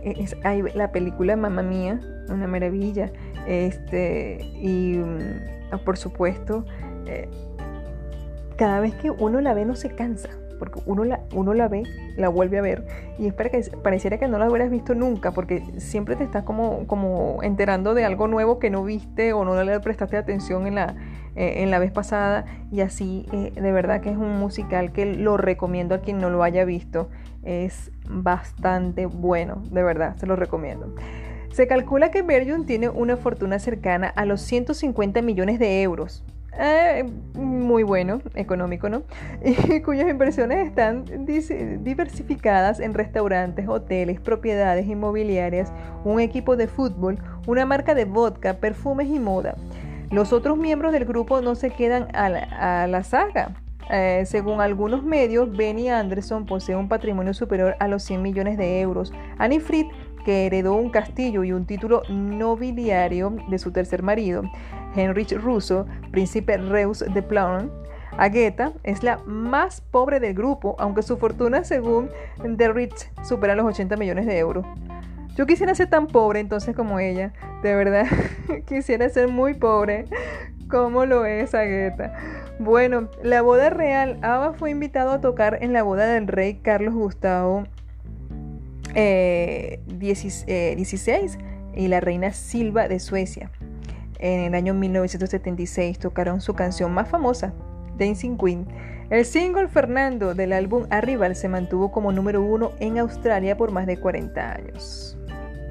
la 0.75 0.91
película 0.91 1.35
Mamma 1.35 1.63
Mía, 1.63 1.99
una 2.29 2.47
maravilla. 2.47 3.11
Este, 3.47 4.39
y 4.55 4.97
mm, 4.97 5.79
por 5.83 5.97
supuesto, 5.97 6.65
eh, 7.05 7.29
cada 8.57 8.79
vez 8.79 8.95
que 8.95 9.11
uno 9.11 9.41
la 9.41 9.53
ve 9.53 9.65
no 9.65 9.75
se 9.75 9.89
cansa, 9.89 10.29
porque 10.57 10.79
uno 10.85 11.03
la, 11.03 11.21
uno 11.33 11.53
la 11.53 11.67
ve, 11.67 11.83
la 12.15 12.29
vuelve 12.29 12.57
a 12.57 12.61
ver, 12.61 12.85
y 13.19 13.27
es 13.27 13.33
para 13.33 13.49
que 13.49 13.61
pareciera 13.83 14.17
que 14.17 14.27
no 14.27 14.39
la 14.39 14.49
hubieras 14.49 14.69
visto 14.69 14.95
nunca, 14.95 15.31
porque 15.31 15.61
siempre 15.77 16.15
te 16.15 16.23
estás 16.23 16.43
como, 16.43 16.87
como 16.87 17.43
enterando 17.43 17.93
de 17.93 18.05
algo 18.05 18.27
nuevo 18.27 18.57
que 18.59 18.69
no 18.69 18.83
viste 18.83 19.33
o 19.33 19.43
no 19.43 19.61
le 19.61 19.79
prestaste 19.81 20.17
atención 20.17 20.67
en 20.67 20.75
la, 20.75 20.95
eh, 21.35 21.63
en 21.63 21.71
la 21.71 21.79
vez 21.79 21.91
pasada, 21.91 22.45
y 22.71 22.81
así 22.81 23.25
eh, 23.33 23.51
de 23.53 23.71
verdad 23.71 24.01
que 24.01 24.09
es 24.09 24.17
un 24.17 24.39
musical 24.39 24.91
que 24.93 25.05
lo 25.05 25.37
recomiendo 25.37 25.95
a 25.95 25.99
quien 25.99 26.19
no 26.19 26.29
lo 26.29 26.41
haya 26.43 26.63
visto, 26.63 27.09
es 27.43 27.91
bastante 28.09 29.05
bueno, 29.05 29.63
de 29.71 29.83
verdad, 29.83 30.15
se 30.17 30.25
lo 30.25 30.35
recomiendo. 30.35 30.93
Se 31.51 31.67
calcula 31.67 32.11
que 32.11 32.21
Virgin 32.21 32.65
tiene 32.65 32.89
una 32.89 33.17
fortuna 33.17 33.59
cercana 33.59 34.07
a 34.07 34.25
los 34.25 34.41
150 34.41 35.21
millones 35.21 35.59
de 35.59 35.81
euros, 35.81 36.23
eh, 36.57 37.05
muy 37.33 37.83
bueno, 37.83 38.21
económico, 38.33 38.87
¿no? 38.87 39.03
Y 39.43 39.81
cuyas 39.81 40.09
inversiones 40.09 40.65
están 40.65 41.05
diversificadas 41.25 42.79
en 42.79 42.93
restaurantes, 42.93 43.67
hoteles, 43.67 44.19
propiedades 44.19 44.87
inmobiliarias, 44.87 45.71
un 46.03 46.19
equipo 46.19 46.55
de 46.55 46.67
fútbol, 46.67 47.19
una 47.47 47.65
marca 47.65 47.93
de 47.93 48.05
vodka, 48.05 48.55
perfumes 48.55 49.07
y 49.07 49.19
moda. 49.19 49.55
Los 50.11 50.33
otros 50.33 50.57
miembros 50.57 50.93
del 50.93 51.05
grupo 51.05 51.41
no 51.41 51.55
se 51.55 51.71
quedan 51.71 52.07
a 52.15 52.29
la, 52.87 53.03
saga. 53.03 53.51
Eh, 53.89 54.23
según 54.25 54.61
algunos 54.61 55.03
medios, 55.03 55.55
Benny 55.55 55.89
Anderson 55.89 56.45
posee 56.45 56.75
un 56.75 56.87
patrimonio 56.87 57.33
superior 57.33 57.75
a 57.79 57.87
los 57.87 58.03
100 58.03 58.21
millones 58.21 58.57
de 58.57 58.81
euros. 58.81 59.13
Annie 59.37 59.59
Fried, 59.59 59.87
que 60.25 60.47
heredó 60.47 60.75
un 60.75 60.89
castillo 60.89 61.43
y 61.43 61.51
un 61.51 61.65
título 61.65 62.01
nobiliario 62.09 63.35
de 63.47 63.59
su 63.59 63.71
tercer 63.71 64.01
marido, 64.01 64.43
Heinrich 64.95 65.33
Russo, 65.33 65.85
príncipe 66.11 66.57
Reus 66.57 66.99
de 66.99 67.21
Plauen, 67.21 67.69
Agueta 68.17 68.71
es 68.83 69.03
la 69.03 69.19
más 69.25 69.81
pobre 69.81 70.19
del 70.19 70.33
grupo, 70.33 70.75
aunque 70.79 71.03
su 71.03 71.17
fortuna, 71.17 71.63
según 71.63 72.09
The 72.57 72.71
Rich, 72.71 73.11
supera 73.23 73.55
los 73.55 73.65
80 73.65 73.97
millones 73.97 74.25
de 74.25 74.37
euros. 74.37 74.65
Yo 75.35 75.45
quisiera 75.45 75.75
ser 75.75 75.89
tan 75.89 76.07
pobre 76.07 76.39
entonces 76.39 76.75
como 76.75 76.99
ella, 76.99 77.33
de 77.61 77.75
verdad, 77.75 78.05
quisiera 78.67 79.09
ser 79.09 79.27
muy 79.27 79.53
pobre 79.53 80.05
como 80.69 81.05
lo 81.05 81.25
es 81.25 81.53
Agueta. 81.53 82.13
Bueno, 82.59 83.09
la 83.21 83.41
boda 83.41 83.69
real, 83.69 84.17
Ava 84.21 84.53
fue 84.53 84.71
invitado 84.71 85.11
a 85.11 85.19
tocar 85.19 85.59
en 85.61 85.73
la 85.73 85.83
boda 85.83 86.07
del 86.07 86.27
rey 86.27 86.55
Carlos 86.55 86.93
Gustavo 86.93 87.65
XVI 88.93 88.95
eh, 88.95 89.79
eh, 90.47 91.29
y 91.75 91.87
la 91.89 91.99
reina 91.99 92.31
Silva 92.31 92.87
de 92.87 92.99
Suecia. 92.99 93.51
En 94.19 94.41
el 94.41 94.55
año 94.55 94.73
1976 94.73 95.99
tocaron 95.99 96.39
su 96.39 96.53
canción 96.53 96.93
más 96.93 97.09
famosa, 97.09 97.53
Dancing 97.97 98.37
Queen. 98.37 98.65
El 99.09 99.25
single 99.25 99.67
Fernando 99.67 100.33
del 100.33 100.53
álbum 100.53 100.85
Arrival 100.89 101.35
se 101.35 101.49
mantuvo 101.49 101.91
como 101.91 102.13
número 102.13 102.41
uno 102.41 102.71
en 102.79 102.97
Australia 102.97 103.57
por 103.57 103.71
más 103.71 103.85
de 103.85 103.97
40 103.97 104.53
años. 104.53 105.17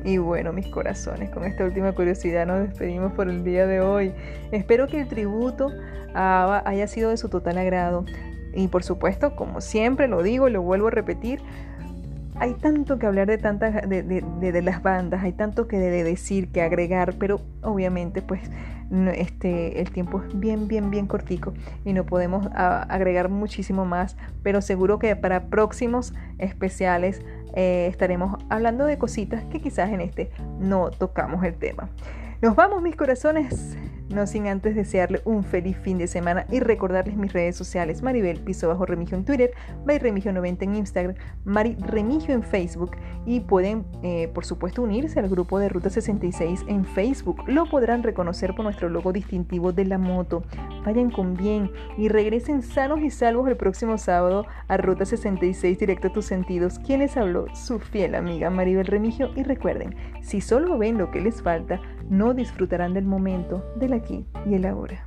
Y 0.04 0.18
bueno, 0.18 0.52
mis 0.52 0.66
corazones, 0.66 1.30
con 1.30 1.44
esta 1.44 1.64
última 1.64 1.92
curiosidad 1.92 2.46
nos 2.46 2.68
despedimos 2.68 3.12
por 3.14 3.28
el 3.28 3.42
día 3.42 3.66
de 3.66 3.80
hoy. 3.80 4.12
Espero 4.52 4.86
que 4.86 5.00
el 5.00 5.08
tributo 5.08 5.70
a 6.12 6.42
Ava 6.42 6.62
haya 6.66 6.86
sido 6.86 7.08
de 7.08 7.16
su 7.16 7.30
total 7.30 7.56
agrado. 7.56 8.04
Y 8.54 8.68
por 8.68 8.84
supuesto, 8.84 9.34
como 9.34 9.62
siempre 9.62 10.06
lo 10.06 10.22
digo 10.22 10.46
y 10.46 10.52
lo 10.52 10.60
vuelvo 10.60 10.88
a 10.88 10.90
repetir, 10.90 11.40
hay 12.36 12.52
tanto 12.54 12.98
que 12.98 13.06
hablar 13.06 13.28
de 13.28 13.38
tantas 13.38 13.88
de, 13.88 14.62
las 14.62 14.82
bandas, 14.82 15.22
hay 15.22 15.32
tanto 15.32 15.68
que 15.68 15.78
de 15.78 16.02
decir, 16.02 16.48
que 16.48 16.62
agregar, 16.62 17.14
pero 17.18 17.40
obviamente 17.62 18.22
pues 18.22 18.40
este, 19.14 19.80
el 19.80 19.90
tiempo 19.90 20.22
es 20.22 20.38
bien, 20.38 20.68
bien, 20.68 20.90
bien 20.90 21.06
cortico 21.06 21.54
y 21.84 21.92
no 21.92 22.04
podemos 22.04 22.48
agregar 22.54 23.28
muchísimo 23.28 23.84
más, 23.84 24.16
pero 24.42 24.60
seguro 24.60 24.98
que 24.98 25.14
para 25.16 25.46
próximos 25.46 26.12
especiales 26.38 27.22
eh, 27.54 27.86
estaremos 27.90 28.42
hablando 28.48 28.84
de 28.84 28.98
cositas 28.98 29.44
que 29.44 29.60
quizás 29.60 29.90
en 29.90 30.00
este 30.00 30.30
no 30.58 30.90
tocamos 30.90 31.44
el 31.44 31.54
tema. 31.54 31.88
Nos 32.40 32.56
vamos 32.56 32.82
mis 32.82 32.96
corazones 32.96 33.76
no 34.14 34.26
sin 34.26 34.46
antes 34.46 34.74
desearle 34.74 35.20
un 35.24 35.44
feliz 35.44 35.76
fin 35.76 35.98
de 35.98 36.06
semana 36.06 36.46
y 36.50 36.60
recordarles 36.60 37.16
mis 37.16 37.32
redes 37.32 37.56
sociales, 37.56 38.02
Maribel 38.02 38.40
Piso 38.40 38.68
Bajo 38.68 38.86
Remigio 38.86 39.18
en 39.18 39.24
Twitter, 39.24 39.50
May 39.84 39.98
Remigio 39.98 40.32
90 40.32 40.64
en 40.64 40.76
Instagram, 40.76 41.16
Mari 41.44 41.76
Remigio 41.80 42.34
en 42.34 42.42
Facebook 42.42 42.92
y 43.26 43.40
pueden 43.40 43.84
eh, 44.02 44.28
por 44.32 44.44
supuesto 44.44 44.82
unirse 44.82 45.18
al 45.18 45.28
grupo 45.28 45.58
de 45.58 45.68
Ruta 45.68 45.90
66 45.90 46.64
en 46.68 46.84
Facebook. 46.84 47.42
Lo 47.46 47.68
podrán 47.68 48.02
reconocer 48.02 48.54
por 48.54 48.64
nuestro 48.64 48.88
logo 48.88 49.12
distintivo 49.12 49.72
de 49.72 49.84
la 49.84 49.98
moto. 49.98 50.44
Vayan 50.84 51.10
con 51.10 51.34
bien 51.34 51.70
y 51.98 52.08
regresen 52.08 52.62
sanos 52.62 53.00
y 53.00 53.10
salvos 53.10 53.48
el 53.48 53.56
próximo 53.56 53.98
sábado 53.98 54.46
a 54.68 54.76
Ruta 54.76 55.04
66 55.04 55.78
directo 55.78 56.08
a 56.08 56.12
tus 56.12 56.26
sentidos. 56.26 56.78
Quien 56.78 57.00
les 57.00 57.16
habló, 57.16 57.46
su 57.54 57.78
fiel 57.78 58.14
amiga 58.14 58.50
Maribel 58.50 58.86
Remigio 58.86 59.30
y 59.34 59.42
recuerden, 59.42 59.94
si 60.22 60.40
solo 60.40 60.78
ven 60.78 60.98
lo 60.98 61.10
que 61.10 61.20
les 61.20 61.42
falta, 61.42 61.80
no 62.08 62.34
disfrutarán 62.34 62.94
del 62.94 63.04
momento, 63.04 63.64
del 63.76 63.94
aquí 64.04 64.26
y 64.46 64.54
el 64.54 64.66
ahora. 64.66 65.06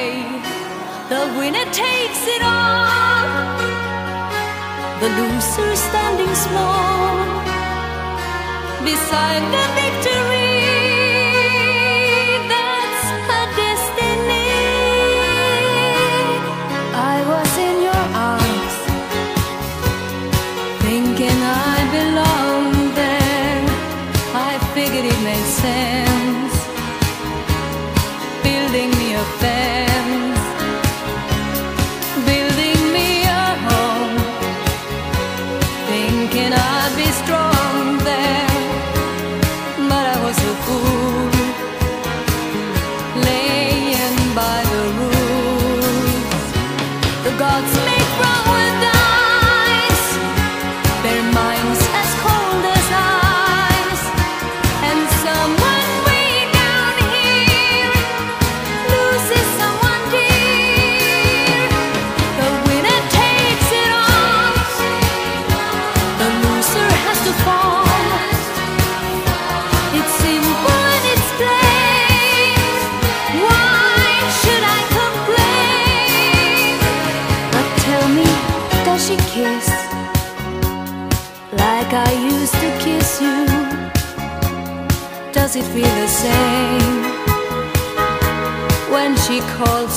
The 1.11 1.27
winner 1.37 1.65
takes 1.65 2.23
it 2.25 2.41
all 2.41 3.27
the 5.01 5.09
loser 5.19 5.75
standing 5.75 6.33
small 6.33 7.25
beside 8.85 9.43
the 9.55 9.65
victory. 9.75 10.30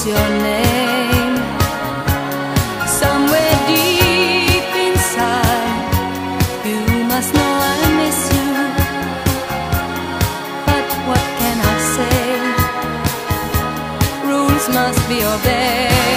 your 0.06 0.28
name. 0.42 1.36
Somewhere 2.86 3.56
deep 3.66 4.70
inside 4.86 5.80
you 6.66 6.80
must 7.08 7.32
know 7.32 7.52
I 7.72 7.78
miss 8.00 8.20
you. 8.36 8.50
But 10.66 10.86
what 11.08 11.24
can 11.40 11.56
I 11.72 11.76
say? 11.96 12.20
Rules 14.28 14.66
must 14.68 15.00
be 15.08 15.18
obeyed. 15.24 16.13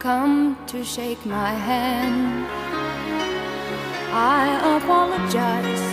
come 0.00 0.56
to 0.66 0.82
shake 0.82 1.26
my 1.26 1.52
hand. 1.52 2.46
I 4.10 4.78
apologize 4.78 5.88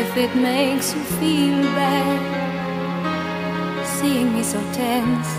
if 0.00 0.16
it 0.16 0.34
makes 0.34 0.92
you 0.92 1.02
feel 1.20 1.62
bad 1.78 2.20
seeing 3.86 4.34
me 4.34 4.42
so 4.42 4.60
tense. 4.72 5.30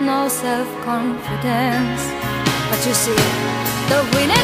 No 0.00 0.28
self 0.28 0.68
confidence, 0.82 2.02
but 2.70 2.80
you 2.86 2.94
see, 2.94 3.22
the 3.90 4.00
winner. 4.14 4.37